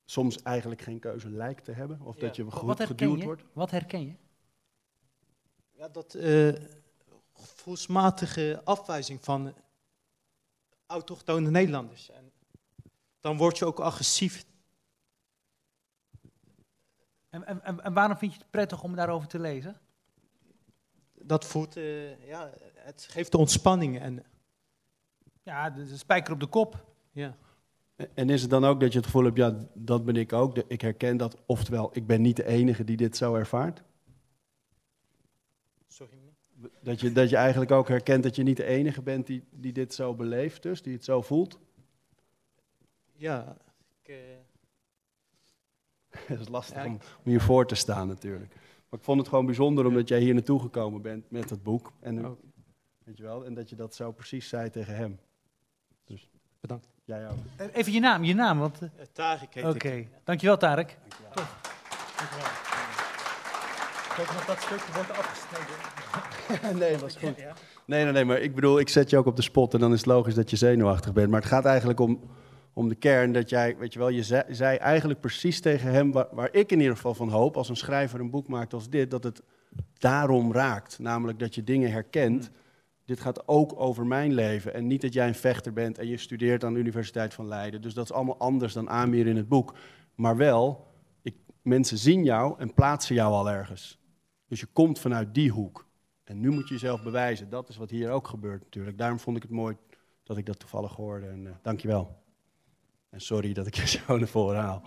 [0.05, 3.25] soms eigenlijk geen keuze lijkt te hebben, of dat je herken geduwd je?
[3.25, 3.43] wordt?
[3.53, 4.15] Wat herken je?
[5.71, 6.55] ja, dat eh,
[7.33, 9.55] gevoelsmatige afwijzing van
[10.87, 12.11] autochtone Nederlanders.
[12.11, 12.33] En
[13.21, 14.45] dan word je ook agressief.
[17.29, 19.81] En, en, en waarom vind je het prettig om daarover te lezen?
[21.27, 24.01] Dat voelt, eh, ja, het geeft de ontspanning.
[24.01, 24.25] En,
[25.43, 26.85] Ja, de, de spijker op de kop.
[27.13, 27.37] ja.
[28.15, 30.59] En is het dan ook dat je het gevoel hebt, ja, dat ben ik ook,
[30.59, 33.83] ik herken dat, oftewel, ik ben niet de enige die dit zo ervaart?
[35.87, 36.15] Sorry.
[36.17, 36.71] meneer.
[36.83, 39.73] Dat je, dat je eigenlijk ook herkent dat je niet de enige bent die, die
[39.73, 41.59] dit zo beleeft, dus die het zo voelt?
[43.13, 43.57] Ja,
[44.03, 44.17] ik, eh,
[46.29, 48.55] Dat is lastig Ja, om, om hier voor te staan natuurlijk.
[48.95, 51.93] Maar ik vond het gewoon bijzonder omdat jij hier naartoe gekomen bent met het boek.
[52.01, 52.33] En, Oh.
[53.05, 55.19] weet je wel, en dat je dat zo precies zei tegen hem.
[56.05, 56.31] Dus
[56.61, 56.89] Bedankt.
[57.05, 57.37] jij ook.
[57.57, 58.59] Eh, Even je naam, je naam.
[58.59, 60.09] Want, eh, eh, Tarek heet Oké, ik.
[60.25, 60.99] dankjewel Tarek.
[61.01, 61.45] Dankjewel.
[64.11, 66.79] Ik hoop nog dat stukje wordt afgesneden.
[66.81, 67.37] nee, dat was goed.
[67.87, 69.93] Nee, nee, nee, maar ik bedoel, ik zet je ook op de spot en dan
[69.93, 71.31] is het logisch dat je zenuwachtig bent.
[71.31, 72.21] Maar het gaat eigenlijk om,
[72.75, 76.49] om de kern dat jij, weet je wel, je zei, eigenlijk precies tegen hem waar,
[76.53, 79.25] ik in ieder geval van hoop, als een schrijver een boek maakt als dit, dat
[79.25, 79.43] het
[79.99, 80.99] daarom raakt.
[80.99, 82.51] Namelijk dat je dingen herkent.
[83.05, 86.17] Dit gaat ook over mijn leven en niet dat jij een vechter bent en je
[86.17, 87.83] studeert aan de Universiteit van Leiden.
[87.83, 89.75] Dus dat is allemaal anders dan Amir in het boek.
[90.15, 90.87] Maar wel,
[91.23, 93.99] ik, mensen zien jou en plaatsen jou al ergens.
[94.49, 95.87] Dus je komt vanuit die hoek.
[96.25, 97.51] En nu moet je jezelf bewijzen.
[97.51, 98.99] Dat is wat hier ook gebeurt natuurlijk.
[98.99, 99.77] Daarom vond ik het mooi
[100.23, 101.27] dat ik dat toevallig hoorde.
[101.27, 102.24] En uh, dankjewel.
[103.15, 104.83] En sorry dat ik je zo naar voren haal.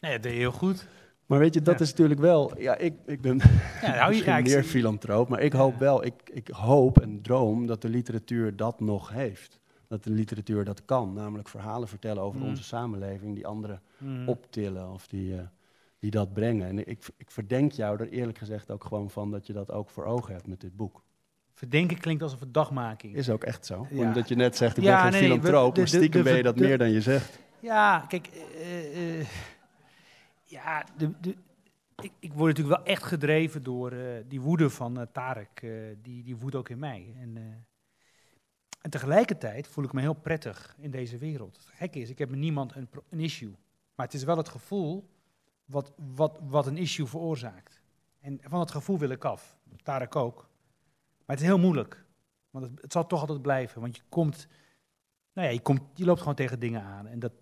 [0.00, 0.86] Nee, dat deed je heel goed.
[1.26, 1.84] Maar weet je, dat Ja.
[1.84, 2.60] is natuurlijk wel...
[2.60, 3.38] Ja, ik, ik ben
[3.82, 5.28] Ja, nou, misschien ja, meer filantroop.
[5.28, 9.58] Maar ik hoop wel, ik, ik hoop en droom dat de literatuur dat nog heeft.
[9.88, 11.12] Dat de literatuur dat kan.
[11.12, 12.46] Namelijk verhalen vertellen over Mm.
[12.46, 14.28] onze samenleving die anderen Mm.
[14.28, 15.42] optillen of die, eh,
[15.98, 16.68] die dat brengen.
[16.68, 19.90] En ik, ik verdenk jou er eerlijk gezegd ook gewoon van dat je dat ook
[19.90, 21.02] voor ogen hebt met dit boek.
[21.58, 23.14] Verdenken klinkt als een verdagmaking.
[23.16, 23.86] Is ook echt zo.
[23.90, 24.06] Ja.
[24.06, 26.36] Omdat je net zegt, ik Ja, ben geen nee, filantroop, maar de- stiekem de- ben
[26.36, 27.38] je dat de- meer dan je zegt.
[27.60, 29.26] Ja, kijk, eh, eh,
[30.44, 31.36] ja, de, de,
[32.00, 35.60] ik, ik word natuurlijk wel echt gedreven door eh, die woede van eh, Tarek.
[35.62, 35.70] eh,
[36.02, 37.14] die, die woedt ook in mij.
[37.20, 37.42] En, eh,
[38.82, 41.56] en tegelijkertijd voel ik me heel prettig in deze wereld.
[41.56, 42.74] Het gekke is, ik heb met niemand
[43.10, 43.54] een issue.
[43.94, 45.08] Maar het is wel het gevoel
[45.64, 47.82] wat, wat, wat een issue veroorzaakt.
[48.20, 49.56] En van dat gevoel wil ik af.
[49.82, 50.47] Tarek ook.
[51.28, 52.04] Maar het is heel moeilijk.
[52.50, 53.80] Want het, het zal toch altijd blijven.
[53.80, 54.48] Want je komt,
[55.32, 57.06] nou ja, je, komt, je loopt gewoon tegen dingen aan.
[57.06, 57.32] En, dat,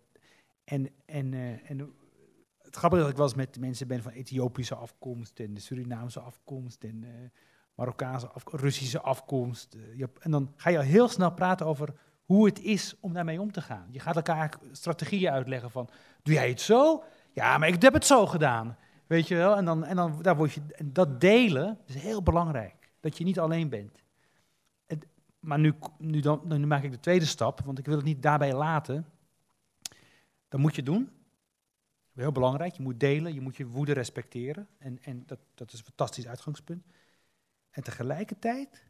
[0.64, 1.94] en, en, eh, en
[2.58, 5.60] het grappige is dat ik wel eens met mensen ben van Ethiopische afkomst en de
[5.60, 7.10] Surinaamse afkomst en uh,
[7.74, 9.74] Marokkaanse afkomst, Russische afkomst.
[9.74, 11.94] eh, en dan ga je al heel snel praten over
[12.24, 13.88] hoe het is om daarmee om te gaan.
[13.90, 15.88] Je gaat elkaar strategieën uitleggen van,
[16.22, 17.04] doe jij het zo?
[17.32, 18.76] Ja, maar ik heb het zo gedaan.
[19.06, 19.56] Weet je wel?
[19.56, 22.75] En, dan, en dan daar word je, en dat delen is heel belangrijk.
[23.06, 24.02] Dat je niet alleen bent.
[25.40, 28.22] Maar nu, nu, dan, nu maak ik de tweede stap, want ik wil het niet
[28.22, 29.06] daarbij laten.
[30.48, 31.10] Dat moet je doen.
[32.12, 34.68] Heel belangrijk, je moet delen, je moet je woede respecteren.
[34.78, 36.84] En, en dat, dat is een fantastisch uitgangspunt.
[37.70, 38.84] En tegelijkertijd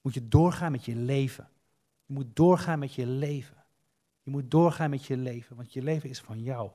[0.00, 1.48] moet je doorgaan met je leven.
[2.04, 3.64] Je moet doorgaan met je leven.
[4.22, 6.70] Je moet doorgaan met je leven, want je leven is van jou.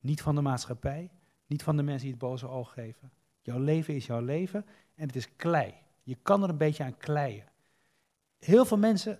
[0.00, 1.10] Niet van de maatschappij,
[1.46, 3.12] niet van de mensen die het boze oog geven.
[3.40, 5.86] Jouw leven is jouw leven en het is klei.
[6.08, 7.44] Je kan er een beetje aan kleien.
[8.38, 9.18] Heel veel mensen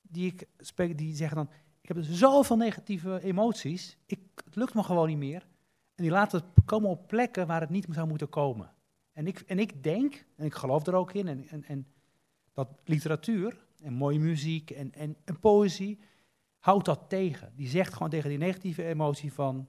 [0.00, 4.74] die ik spreek, die zeggen dan, ik heb dus zoveel negatieve emoties, ik, het lukt
[4.74, 5.46] me gewoon niet meer.
[5.94, 8.74] En die laten het komen op plekken waar het niet zou moeten komen.
[9.12, 11.86] En ik, en ik denk, en ik geloof er ook in, en, en, en
[12.52, 16.00] dat literatuur en mooie muziek en, en, en poëzie
[16.58, 17.52] houdt dat tegen.
[17.56, 19.68] Die zegt gewoon tegen die negatieve emotie van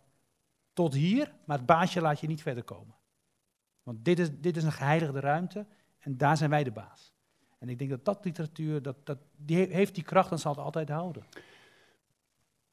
[0.74, 2.96] tot hier, maar het baasje laat je niet verder komen.
[3.84, 5.66] Want dit is, dit is een geheiligde ruimte
[6.00, 7.14] en daar zijn wij de baas.
[7.58, 10.52] En ik denk dat dat literatuur, dat, dat, die he- heeft die kracht en zal
[10.56, 11.24] het altijd houden.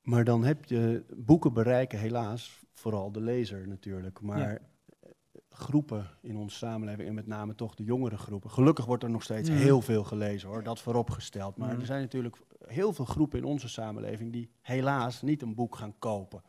[0.02, 4.20] Maar dan heb je boeken bereiken helaas vooral de lezer natuurlijk.
[4.20, 4.58] Maar Ja.
[4.58, 5.10] eh,
[5.50, 8.50] groepen in onze samenleving en met name toch de jongere groepen.
[8.50, 9.58] Gelukkig wordt er nog steeds Mhm.
[9.58, 11.56] heel veel gelezen hoor, dat vooropgesteld.
[11.56, 11.80] Maar Mhm.
[11.80, 12.36] er zijn natuurlijk
[12.66, 16.42] heel veel groepen in onze samenleving die helaas niet een boek gaan kopen.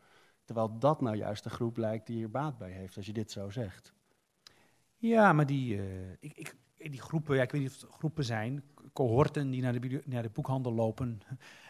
[0.44, 3.30] Terwijl dat nou juist de groep lijkt die hier baat bij heeft, als je dit
[3.30, 3.92] zo zegt.
[4.96, 8.24] Ja, maar die, eh, ik, ik, die groepen, ja, ik weet niet of het groepen
[8.24, 8.62] zijn,
[8.92, 11.20] cohorten die naar de, naar de boekhandel lopen.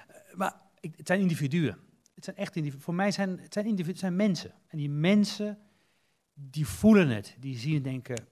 [0.09, 1.79] Eh, maar het zijn individuen.
[2.15, 2.85] Het zijn echt individuen.
[2.85, 4.53] Voor mij zijn het zijn individuen, zijn mensen.
[4.67, 5.59] En die mensen,
[6.35, 7.37] die voelen het.
[7.39, 8.27] Die zien en denken.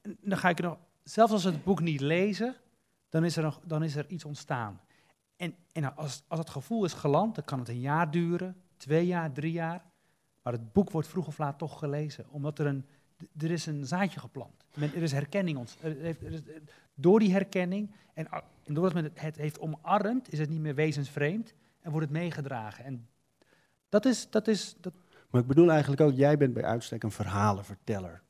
[0.00, 2.56] En dan ga ik nog, zelfs als ze het boek niet lezen,
[3.08, 4.80] dan is er, nog, dan is er iets ontstaan.
[5.36, 9.06] En, en als, als het gevoel is geland, dan kan het een jaar duren, twee
[9.06, 9.84] jaar, drie jaar.
[10.42, 12.86] Maar het boek wordt vroeg of laat toch gelezen, omdat er een,
[13.38, 14.64] er is een zaadje geplant.
[14.74, 15.58] Men, er is herkenning.
[15.58, 16.40] Ont, er heeft, er is,
[16.94, 18.28] door die herkenning en,
[18.64, 22.16] en doordat men het, het heeft omarmd, is het niet meer wezensvreemd en wordt het
[22.16, 22.84] meegedragen.
[22.84, 23.08] En
[23.88, 24.92] dat is, dat is, dat,
[25.30, 28.22] Maar ik bedoel eigenlijk ook, jij bent bij uitstek een verhalenverteller.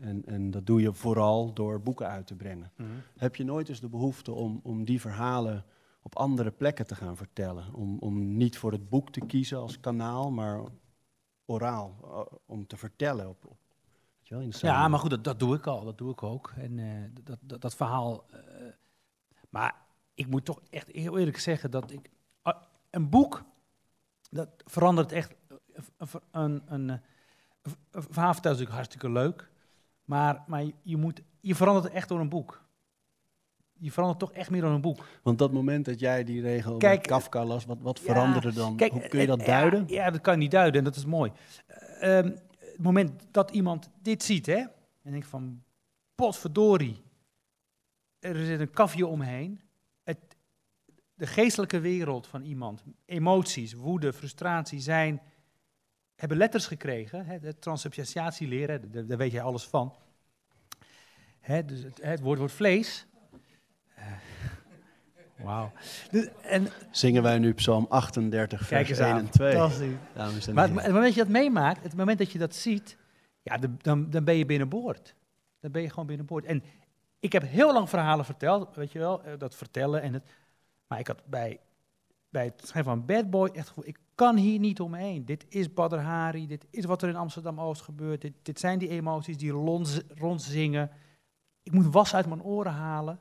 [0.00, 2.72] En, en dat doe je vooral door boeken uit te brengen.
[3.16, 5.64] Heb je nooit eens de behoefte om, om die verhalen
[6.02, 7.74] op andere plekken te gaan vertellen?
[7.74, 10.62] Om, om niet voor het boek te kiezen als kanaal, maar
[11.44, 13.28] oraal, eh, om te vertellen.
[13.28, 13.53] Op,
[14.34, 15.84] wel, in de Ja, maar goed, dat, dat doe ik al.
[15.84, 16.52] Dat doe ik ook.
[16.56, 16.86] En eh,
[17.24, 18.24] dat, dat, dat verhaal.
[18.30, 18.38] eh,
[19.50, 19.74] maar
[20.14, 22.10] ik moet toch echt heel eerlijk zeggen dat ik.
[22.90, 23.44] een boek,
[24.30, 25.34] dat verandert echt.
[25.98, 27.00] eh, Een, een, een,
[27.92, 29.50] verhaal vertellen is natuurlijk hartstikke leuk.
[30.04, 32.62] Maar, maar je, moet, je verandert echt door een boek.
[33.78, 35.04] Je verandert toch echt meer door een boek.
[35.22, 38.76] Want dat moment dat jij die regel Kijk, Kafka las, wat, wat ja, veranderde dan?
[38.76, 39.84] Kijk, Hoe kun je dat duiden?
[39.86, 41.32] Ja, dat kan je niet duiden en dat is mooi.
[41.66, 42.36] Eh, ehm,
[42.74, 44.58] het moment dat iemand dit ziet, hè,
[45.02, 45.62] en denkt van,
[46.14, 47.02] potverdorie,
[48.18, 49.60] er zit een kafje omheen.
[50.02, 50.18] Het,
[51.14, 55.22] de geestelijke wereld van iemand, emoties, woede, frustratie zijn,
[56.14, 57.26] hebben letters gekregen.
[57.26, 59.94] Hè, de transubstantiatieleer, hè, daar, daar weet jij alles van.
[61.40, 63.06] Hè, dus het, het woord wordt vlees.
[63.94, 64.12] Eh,
[65.36, 65.72] Wauw.
[66.10, 69.18] Dus, en Zingen wij nu Psalm 38, kijk vers eens 1 aan.
[69.18, 69.52] en 2.
[69.52, 69.94] Fantastisch.
[70.14, 70.84] Dames en Maar het, heren.
[70.84, 72.96] het moment dat je dat meemaakt, het moment dat je dat ziet,
[73.42, 75.14] ja, de- dan, dan ben je binnenboord.
[75.60, 76.44] Dan ben je gewoon binnenboord.
[76.44, 76.62] En
[77.20, 80.02] ik heb heel lang verhalen verteld, weet je wel, eh, dat vertellen.
[80.02, 80.22] En het,
[80.86, 81.60] maar ik had bij,
[82.28, 85.24] bij het schrijven van Bad Boy echt het gevoel, ik kan hier niet omheen.
[85.24, 88.20] Dit is Badr Hari, dit is wat er in Amsterdam-Oost gebeurt.
[88.20, 90.90] Dit, dit zijn die emoties die rond, rondzingen.
[91.62, 93.18] Ik moet was uit mijn oren halen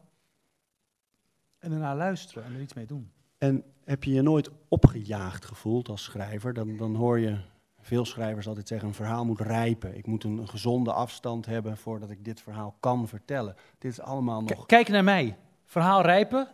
[1.63, 3.11] en daarna luisteren en er iets mee doen.
[3.37, 6.53] En heb je je nooit opgejaagd gevoeld als schrijver?
[6.53, 7.37] Dan, dan hoor je
[7.81, 9.97] veel schrijvers altijd zeggen, een verhaal moet rijpen.
[9.97, 13.55] Ik moet een, een gezonde afstand hebben voordat ik dit verhaal kan vertellen.
[13.77, 15.37] Dit is allemaal K- nog kijk naar mij.
[15.65, 16.47] Verhaal rijpen.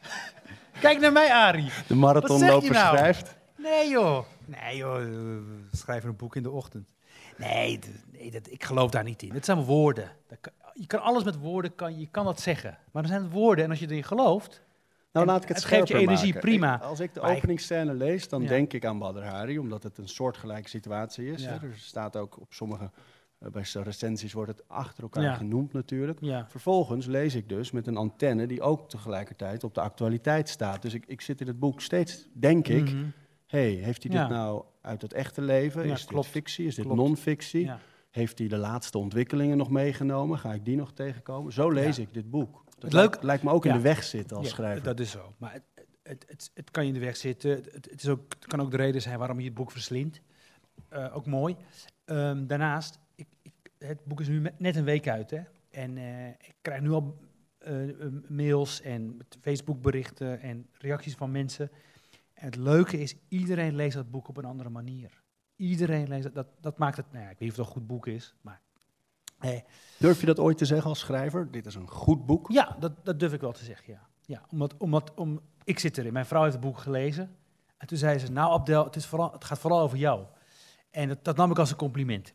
[0.80, 1.70] kijk naar mij, Arie.
[1.88, 2.96] de marathonloper nou?
[2.96, 3.36] schrijft.
[3.56, 4.24] Nee, joh.
[4.46, 5.02] Nee, joh.
[5.72, 6.94] schrijven een boek in de ochtend.
[7.36, 7.78] Nee,
[8.12, 9.32] nee dat, ik geloof daar niet in.
[9.32, 10.10] Het zijn woorden.
[10.26, 10.38] Dat
[10.74, 12.78] je kan alles met woorden, kan, je kan dat zeggen.
[12.92, 14.62] Maar dan zijn het woorden en als je erin gelooft...
[15.12, 16.40] Nou, laat ik het het geeft je energie, maken.
[16.40, 16.74] prima.
[16.76, 18.48] Ik- als ik de openingsscène lees, dan Ja.
[18.48, 21.42] denk ik aan Badr Hari, omdat het een soortgelijke situatie is.
[21.42, 21.48] Ja.
[21.48, 21.54] Hè.
[21.66, 22.90] Er staat ook op sommige
[23.40, 25.34] Eh, bij recensies wordt het achter elkaar Ja.
[25.34, 26.18] genoemd natuurlijk.
[26.20, 26.46] Ja.
[26.48, 30.82] Vervolgens lees ik dus met een antenne die ook tegelijkertijd op de actualiteit staat.
[30.82, 33.04] Dus ik, ik zit in het boek steeds, denk ik, Mhm.
[33.46, 34.28] hey, heeft hij dit Ja.
[34.28, 35.84] nou uit het echte leven?
[35.84, 36.66] Is dit fictie?
[36.66, 37.70] Is dit non-fictie?
[38.10, 40.38] Heeft hij de laatste ontwikkelingen nog meegenomen?
[40.38, 41.52] Ga ik die nog tegenkomen?
[41.52, 42.02] Zo lees Ja.
[42.02, 42.62] ik dit boek.
[42.64, 43.70] Dat Het lijkt, leuk- lijkt me ook Ja.
[43.70, 44.82] in de weg zitten als Ja, schrijver.
[44.84, 45.34] Dat is zo.
[45.38, 45.62] Maar het,
[46.02, 47.50] het, het, het kan je in de weg zitten.
[47.50, 50.20] Het, is ook, kan ook de reden zijn waarom je het boek verslindt.
[50.88, 51.56] Eh, ook mooi.
[52.04, 55.30] Ehm, daarnaast, ik, ik, het boek is nu net een week uit.
[55.30, 55.40] Hè?
[55.70, 57.18] En eh, ik krijg nu al
[57.58, 57.74] eh,
[58.28, 61.70] mails en Facebook-berichten en reacties van mensen.
[62.34, 65.19] En het leuke is, iedereen leest dat boek op een andere manier.
[65.60, 66.34] Iedereen leest.
[66.34, 68.34] Dat, dat maakt het, nou ja, ik weet niet of het een goed boek is,
[68.40, 68.60] maar...
[69.38, 69.60] Eh,
[69.98, 71.50] Durf je dat ooit te zeggen als schrijver?
[71.50, 72.50] Dit is een goed boek.
[72.52, 74.00] ja, dat, dat durf ik wel te zeggen, ja.
[74.24, 77.36] ja omdat, omdat, om, ik zit erin, mijn vrouw heeft het boek gelezen.
[77.76, 80.24] En toen zei ze, nou Abdel, het, is vooral, het gaat vooral over jou.
[80.90, 82.32] En dat, dat nam ik als een compliment.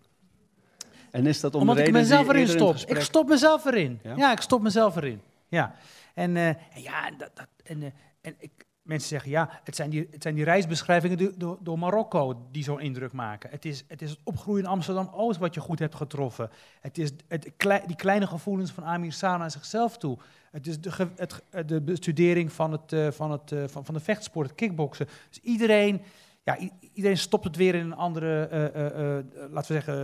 [1.12, 2.72] En is dat om omdat de ik mezelf erin stop.
[2.72, 4.00] gesprek- Ik stop mezelf erin.
[4.04, 4.16] Ja?
[4.16, 5.22] Ja, ik stop mezelf erin.
[5.48, 5.76] Ja.
[6.14, 9.90] En, eh, en ja, dat, dat, en, eh, en ik, mensen zeggen, ja, het zijn
[9.90, 13.50] die, het zijn die reisbeschrijvingen do- door, door Marokko die zo'n indruk maken.
[13.50, 16.50] Het is, het is het opgroeien in Amsterdam-Oost wat je goed hebt getroffen.
[16.82, 17.52] Het is het,
[17.88, 20.18] die kleine gevoelens van Amir Sana naar zichzelf toe.
[20.52, 23.94] Het is de, het, ge- de bestudering van, het, eh, van, het, eh, van, van
[23.94, 25.08] de vechtsport, het kickboksen.
[25.30, 26.02] Dus iedereen,
[26.44, 26.58] ja,
[26.94, 29.96] iedereen stopt het weer in een andere, eh, eh, eh, laten we zeggen,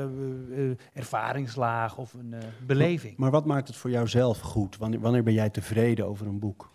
[0.52, 3.18] eh, eh, ervaringslaag of een eh, beleving.
[3.18, 4.78] Maar wat maakt het voor jou zelf goed?
[4.78, 6.72] Wanneer, wanneer ben jij tevreden over een boek?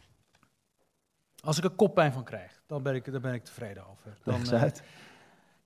[1.47, 4.19] Als ik er koppijn van krijg, dan ben ik, dan ben ik tevreden over.
[4.25, 4.83] Dan, eh, uit.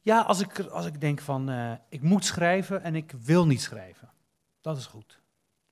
[0.00, 3.60] ja, als ik, als ik denk van, eh, ik moet schrijven en ik wil niet
[3.62, 4.10] schrijven.
[4.60, 5.20] Dat is goed.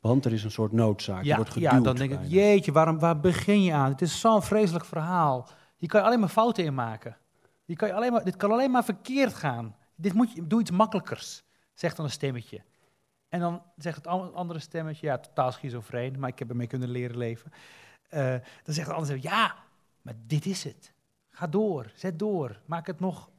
[0.00, 1.22] Want er is een soort noodzaak.
[1.22, 3.90] je Ja, wordt geduwd ja, dan denk ik, jeetje, waarom, waar begin je aan?
[3.90, 5.48] Het is zo'n vreselijk verhaal.
[5.76, 7.16] Hier kan je alleen maar fouten in maken.
[7.64, 9.76] Hier kan je alleen maar, dit kan alleen maar verkeerd gaan.
[9.94, 11.42] Dit moet je, doe iets makkelijkers,
[11.74, 12.62] zegt dan een stemmetje.
[13.28, 16.88] En dan zegt het an- andere stemmetje, ja, totaal schizofreen, maar ik heb ermee kunnen
[16.90, 17.52] leren leven.
[18.08, 18.30] Eh,
[18.62, 19.54] dan zegt het andere stemmetje, ja,
[20.02, 20.92] maar dit is het.
[21.28, 23.30] Ga door, zet door, maak het nog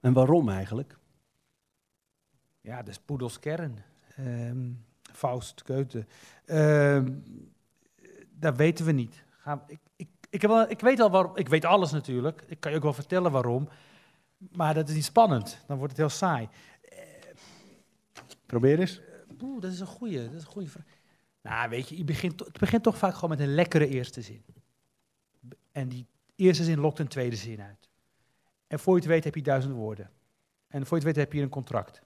[0.00, 0.98] En waarom eigenlijk?
[2.60, 3.78] Ja, dus Poedels kern.
[4.16, 4.70] Ehm,
[5.12, 6.08] Faust, Keuten.
[6.44, 7.12] Ehm,
[8.30, 9.24] dat weten we niet.
[9.66, 11.36] Ik, ik, ik, heb wel, ik weet al waarom.
[11.36, 12.44] Ik weet alles natuurlijk.
[12.46, 13.68] Ik kan je ook wel vertellen waarom.
[14.36, 15.58] Maar dat is niet spannend.
[15.66, 16.48] Dan wordt het heel saai.
[18.46, 19.00] Probeer eens.
[19.40, 20.24] Oeh, dat is een goeie.
[20.24, 20.84] Dat is een goeie vraag.
[21.42, 24.44] Nou, weet je, je begint, het begint toch vaak gewoon met een lekkere eerste zin.
[25.72, 26.06] En die
[26.36, 27.88] eerste zin lokt een tweede zin uit.
[28.66, 30.10] En voor je het weet heb je duizend woorden.
[30.68, 32.02] En voor je het weet heb je een contract.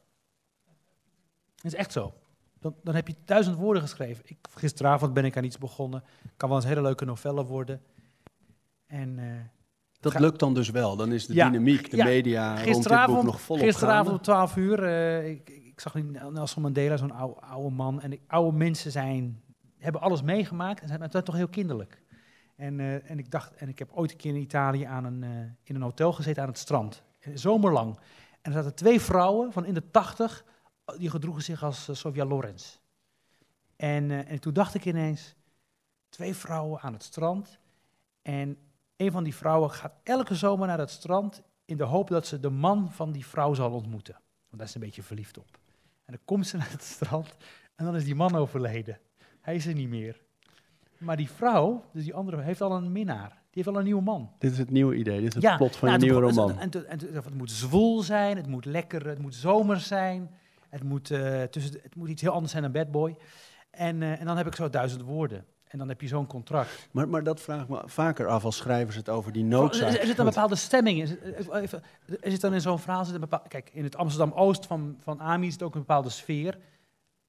[1.55, 2.15] Dat is echt zo.
[2.61, 4.25] Dan, dan heb je duizend woorden geschreven.
[4.27, 6.03] Ik, gisteravond ben ik aan iets begonnen.
[6.37, 7.83] Kan wel eens een hele leuke novelle worden.
[8.87, 9.25] En eh,
[10.01, 10.97] Dat Ga- lukt dan dus wel.
[10.97, 12.05] Dan is de Ja, dynamiek, de ja.
[12.05, 14.11] media rond dit boek nog volop gisteravond gaande.
[14.19, 15.95] om 12 uur, eh, ik, ik zag
[16.31, 18.01] Nelson Mandela, zo'n oude, oude man.
[18.01, 19.43] En die oude mensen zijn,
[19.79, 22.03] hebben alles meegemaakt en zijn toch heel kinderlijk.
[22.57, 25.23] En, eh, en ik dacht, en ik heb ooit een keer in Italië aan een,
[25.23, 25.31] eh,
[25.63, 27.03] in een hotel gezeten aan het strand.
[27.19, 27.99] Eh, Zomerlang.
[28.41, 30.45] En er zaten twee vrouwen van in de tachtig,
[30.99, 32.79] die gedroegen zich als Sofia Lorenz.
[33.77, 35.35] En, en toen dacht ik ineens,
[36.09, 37.59] twee vrouwen aan het strand.
[38.23, 38.59] En
[38.97, 42.41] een van die vrouwen gaat elke zomer naar het strand in de hoop dat ze
[42.41, 44.15] de man van die vrouw zal ontmoeten.
[44.49, 45.59] Want daar is een beetje verliefd op.
[46.05, 47.37] En dan komt ze naar het strand
[47.75, 49.01] en dan is die man overleden.
[49.41, 50.26] Hij is er niet meer.
[50.99, 53.29] Maar die vrouw, dus die andere, heeft al een minnaar.
[53.29, 54.31] Die heeft al een nieuwe man.
[54.39, 55.19] Dit is het nieuwe idee.
[55.21, 56.59] Dit is het Ja, plot van nou, je nieuwe roman.
[56.59, 60.31] En, toen- en, toen- het moet zwoel zijn, het moet lekker, het moet zomer zijn.
[60.69, 63.17] Het moet, eh, tussen, het moet iets heel anders zijn dan Bad Boy.
[63.71, 65.45] En, eh, en dan heb ik zo duizend woorden.
[65.67, 66.89] En dan heb je zo'n contract.
[66.91, 69.95] Maar, maar dat vraag ik me vaker af als schrijvers het over die Er, noodzaak.
[69.95, 70.99] er zit een bepaalde stemming.
[70.99, 71.03] in.
[71.03, 73.05] Er zit- er zit dan in zo'n verhaal.
[73.05, 76.09] Zit een bepaal, kijk, in het Amsterdam-Oost van, van AMI is het ook een bepaalde
[76.11, 76.59] sfeer.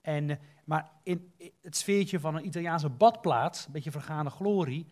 [0.07, 4.85] En, maar in het sfeertje van een Italiaanse badplaats, een beetje vergane glorie,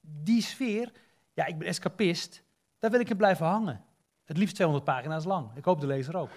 [0.00, 0.92] die sfeer,
[1.34, 2.42] ja, ik ben escapist,
[2.78, 3.84] daar wil ik in blijven hangen.
[4.24, 5.48] Het liefst 200 pagina's lang.
[5.56, 6.30] Ik hoop de lezer ook.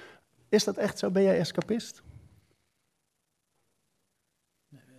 [0.50, 1.12] Is dat echt zo?
[1.12, 2.02] Ben jij escapist?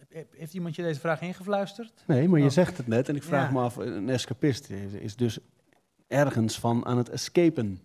[0.08, 2.04] He- Heeft iemand je deze vraag ingefluisterd?
[2.06, 2.50] Nee, maar je Oh.
[2.50, 3.52] zegt het net en ik vraag Ja.
[3.52, 5.38] me af, een escapist is, dus
[6.06, 7.80] ergens van aan het escapen,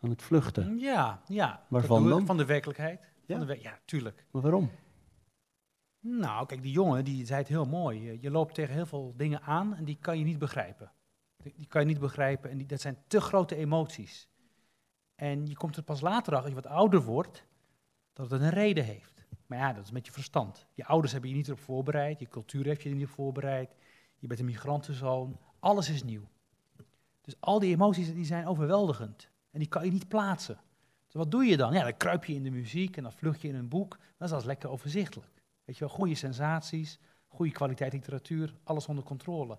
[0.00, 0.78] aan het vluchten.
[0.78, 1.64] Ja, ja.
[1.68, 2.26] Waarvan dan?
[2.26, 3.12] Van de werkelijkheid.
[3.26, 3.36] Ja?
[3.38, 4.26] Van de, we- ja, tuurlijk.
[4.30, 4.70] Maar waarom?
[6.00, 8.18] Nou, kijk, die jongen die zei het heel mooi.
[8.20, 10.92] Je- loopt tegen heel veel dingen aan en die kan je niet begrijpen.
[11.36, 14.28] Die, die kan je niet begrijpen en die, dat zijn te grote emoties.
[15.14, 17.46] En je komt er pas later achter, als je wat ouder wordt,
[18.12, 19.26] dat het een reden heeft.
[19.46, 20.66] Maar ja, dat is met je verstand.
[20.74, 23.74] Je ouders hebben je niet erop voorbereid, je cultuur heeft je er niet op voorbereid,
[24.18, 26.28] je bent een migrantenzoon, alles is nieuw.
[27.20, 30.58] Dus al die emoties die zijn overweldigend en die kan je niet plaatsen.
[31.14, 31.72] Wat doe je dan?
[31.72, 33.98] Ja, dan kruip je in de muziek en dan vlucht je in een boek.
[34.18, 35.42] Dat is als lekker overzichtelijk.
[35.64, 39.58] Weet je wel, goede sensaties, goede kwaliteit literatuur, alles onder controle.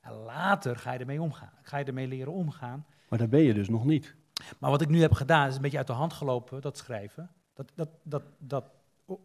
[0.00, 1.52] En later ga je ermee omgaan.
[1.62, 2.86] Ga je ermee leren omgaan.
[3.08, 4.14] Maar daar ben je dus nog niet.
[4.58, 7.30] Maar wat ik nu heb gedaan, is een beetje uit de hand gelopen, dat schrijven.
[7.54, 8.64] Dat, dat, dat, dat,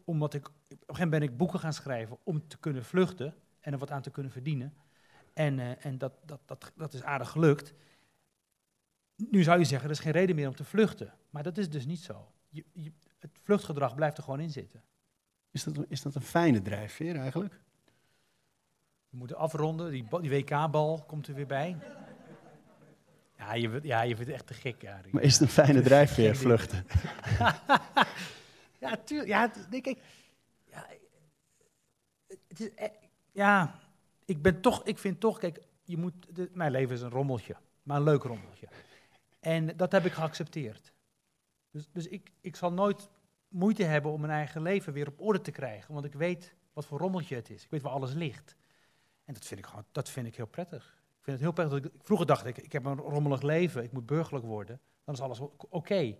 [0.06, 3.34] omdat ik, op een gegeven moment ben ik boeken gaan schrijven om te kunnen vluchten
[3.60, 4.74] en er wat aan te kunnen verdienen.
[5.34, 7.74] En, uh, en dat, dat, dat, dat is aardig gelukt.
[9.16, 11.14] Nu zou je zeggen, er is geen reden meer om te vluchten.
[11.30, 12.32] Maar dat is dus niet zo.
[12.50, 14.84] Je, je, het vluchtgedrag blijft er gewoon in zitten.
[15.52, 17.54] Is dat, is dat een fijne drijfveer eigenlijk?
[19.10, 21.78] We moeten afronden, die, die WK-bal komt er weer bij.
[23.38, 25.02] Ja, je, ja, je vindt het echt te gek, ja.
[25.12, 26.86] Maar is het een fijne drijfveer, vluchten?
[28.84, 29.30] ja, tuurlijk.
[29.30, 30.00] Ja, denk ik.
[30.70, 30.88] Ja,
[32.48, 33.80] het is, e- ja,
[34.26, 36.14] ik ben toch, ik vind toch, kijk, je moet,
[36.56, 38.68] mijn leven is een rommeltje, maar een leuk rommeltje.
[39.46, 40.94] En dat heb ik geaccepteerd.
[41.72, 43.10] Dus, dus ik, ik zal nooit
[43.48, 46.86] moeite hebben om mijn eigen leven weer op orde te krijgen, want ik weet wat
[46.86, 47.64] voor rommeltje het is.
[47.64, 48.56] Ik weet waar alles ligt.
[49.24, 51.04] En dat vind ik, gewoon, dat vind ik heel prettig.
[51.18, 51.82] Ik vind het heel prettig.
[51.82, 54.80] Dat ik, vroeger dacht ik, ik heb een rommelig leven, ik moet burgerlijk worden.
[55.04, 55.40] Dan is alles
[55.70, 56.18] oké.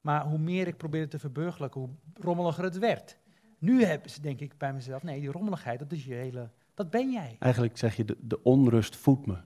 [0.00, 3.18] Maar hoe meer ik probeerde te verburgerlijken, hoe rommeliger het werd.
[3.58, 7.12] Nu heb denk ik bij mezelf, nee, die rommeligheid, dat is je hele, dat ben
[7.12, 7.36] jij.
[7.38, 9.38] Eigenlijk zeg je, de, de onrust voedt me.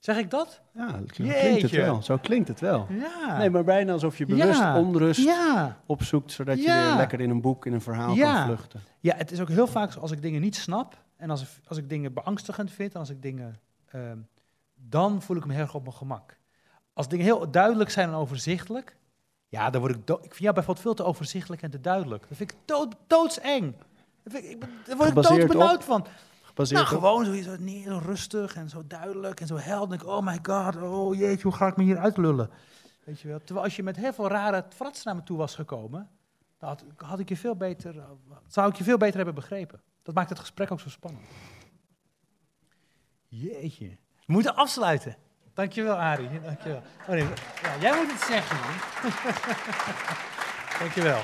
[0.00, 0.60] Zeg ik dat?
[0.74, 2.02] Ja, zo klinkt het wel.
[2.02, 2.86] Zo klinkt het wel.
[2.90, 3.36] Ja.
[3.38, 4.78] Nee, maar bijna alsof je bewust Ja.
[4.78, 5.76] onrust Ja.
[5.86, 8.80] opzoekt, zodat je weer lekker in een boek, in een verhaal kan vluchten.
[9.00, 11.78] Ja, het is ook heel vaak als ik dingen niet snap en als, ik- als
[11.78, 14.16] ik dingen beangstigend vind en als ik dingen, ehm,
[14.74, 16.36] dan voel ik me heel erg op mijn gemak.
[16.92, 18.96] Als dingen heel duidelijk zijn en overzichtelijk,
[19.48, 22.24] ja, dan word ik, ik vind jou bijvoorbeeld veel te overzichtelijk en te duidelijk.
[22.28, 23.74] Dat vind ik dood, doodseng.
[24.22, 26.06] Dat vind ik, daar word ik Gebaseerd doodbenauwd van.
[26.50, 27.02] Gebaseerd Nou, op...
[27.02, 27.56] gewoon zo,
[27.90, 30.00] zo rustig en zo duidelijk en zo helder.
[30.00, 32.50] Ik, oh my god, oh jeetje, hoe ga ik me hier uitlullen?
[33.04, 33.38] Weet je wel?
[33.38, 36.10] Terwijl als je met heel veel rare frats naar me toe was gekomen,
[36.58, 38.04] dan had, had ik je veel beter, eh,
[38.46, 39.80] zou ik je veel beter hebben begrepen.
[40.02, 41.24] Dat maakt het gesprek ook zo spannend.
[43.28, 43.88] Jeetje.
[44.26, 45.16] We moeten afsluiten.
[45.54, 46.40] Dankjewel, Arie.
[46.40, 46.82] Dankjewel.
[47.00, 47.26] Oh nee,
[47.62, 48.74] ja, jij moet het zeggen, man.
[50.80, 51.20] Dankjewel.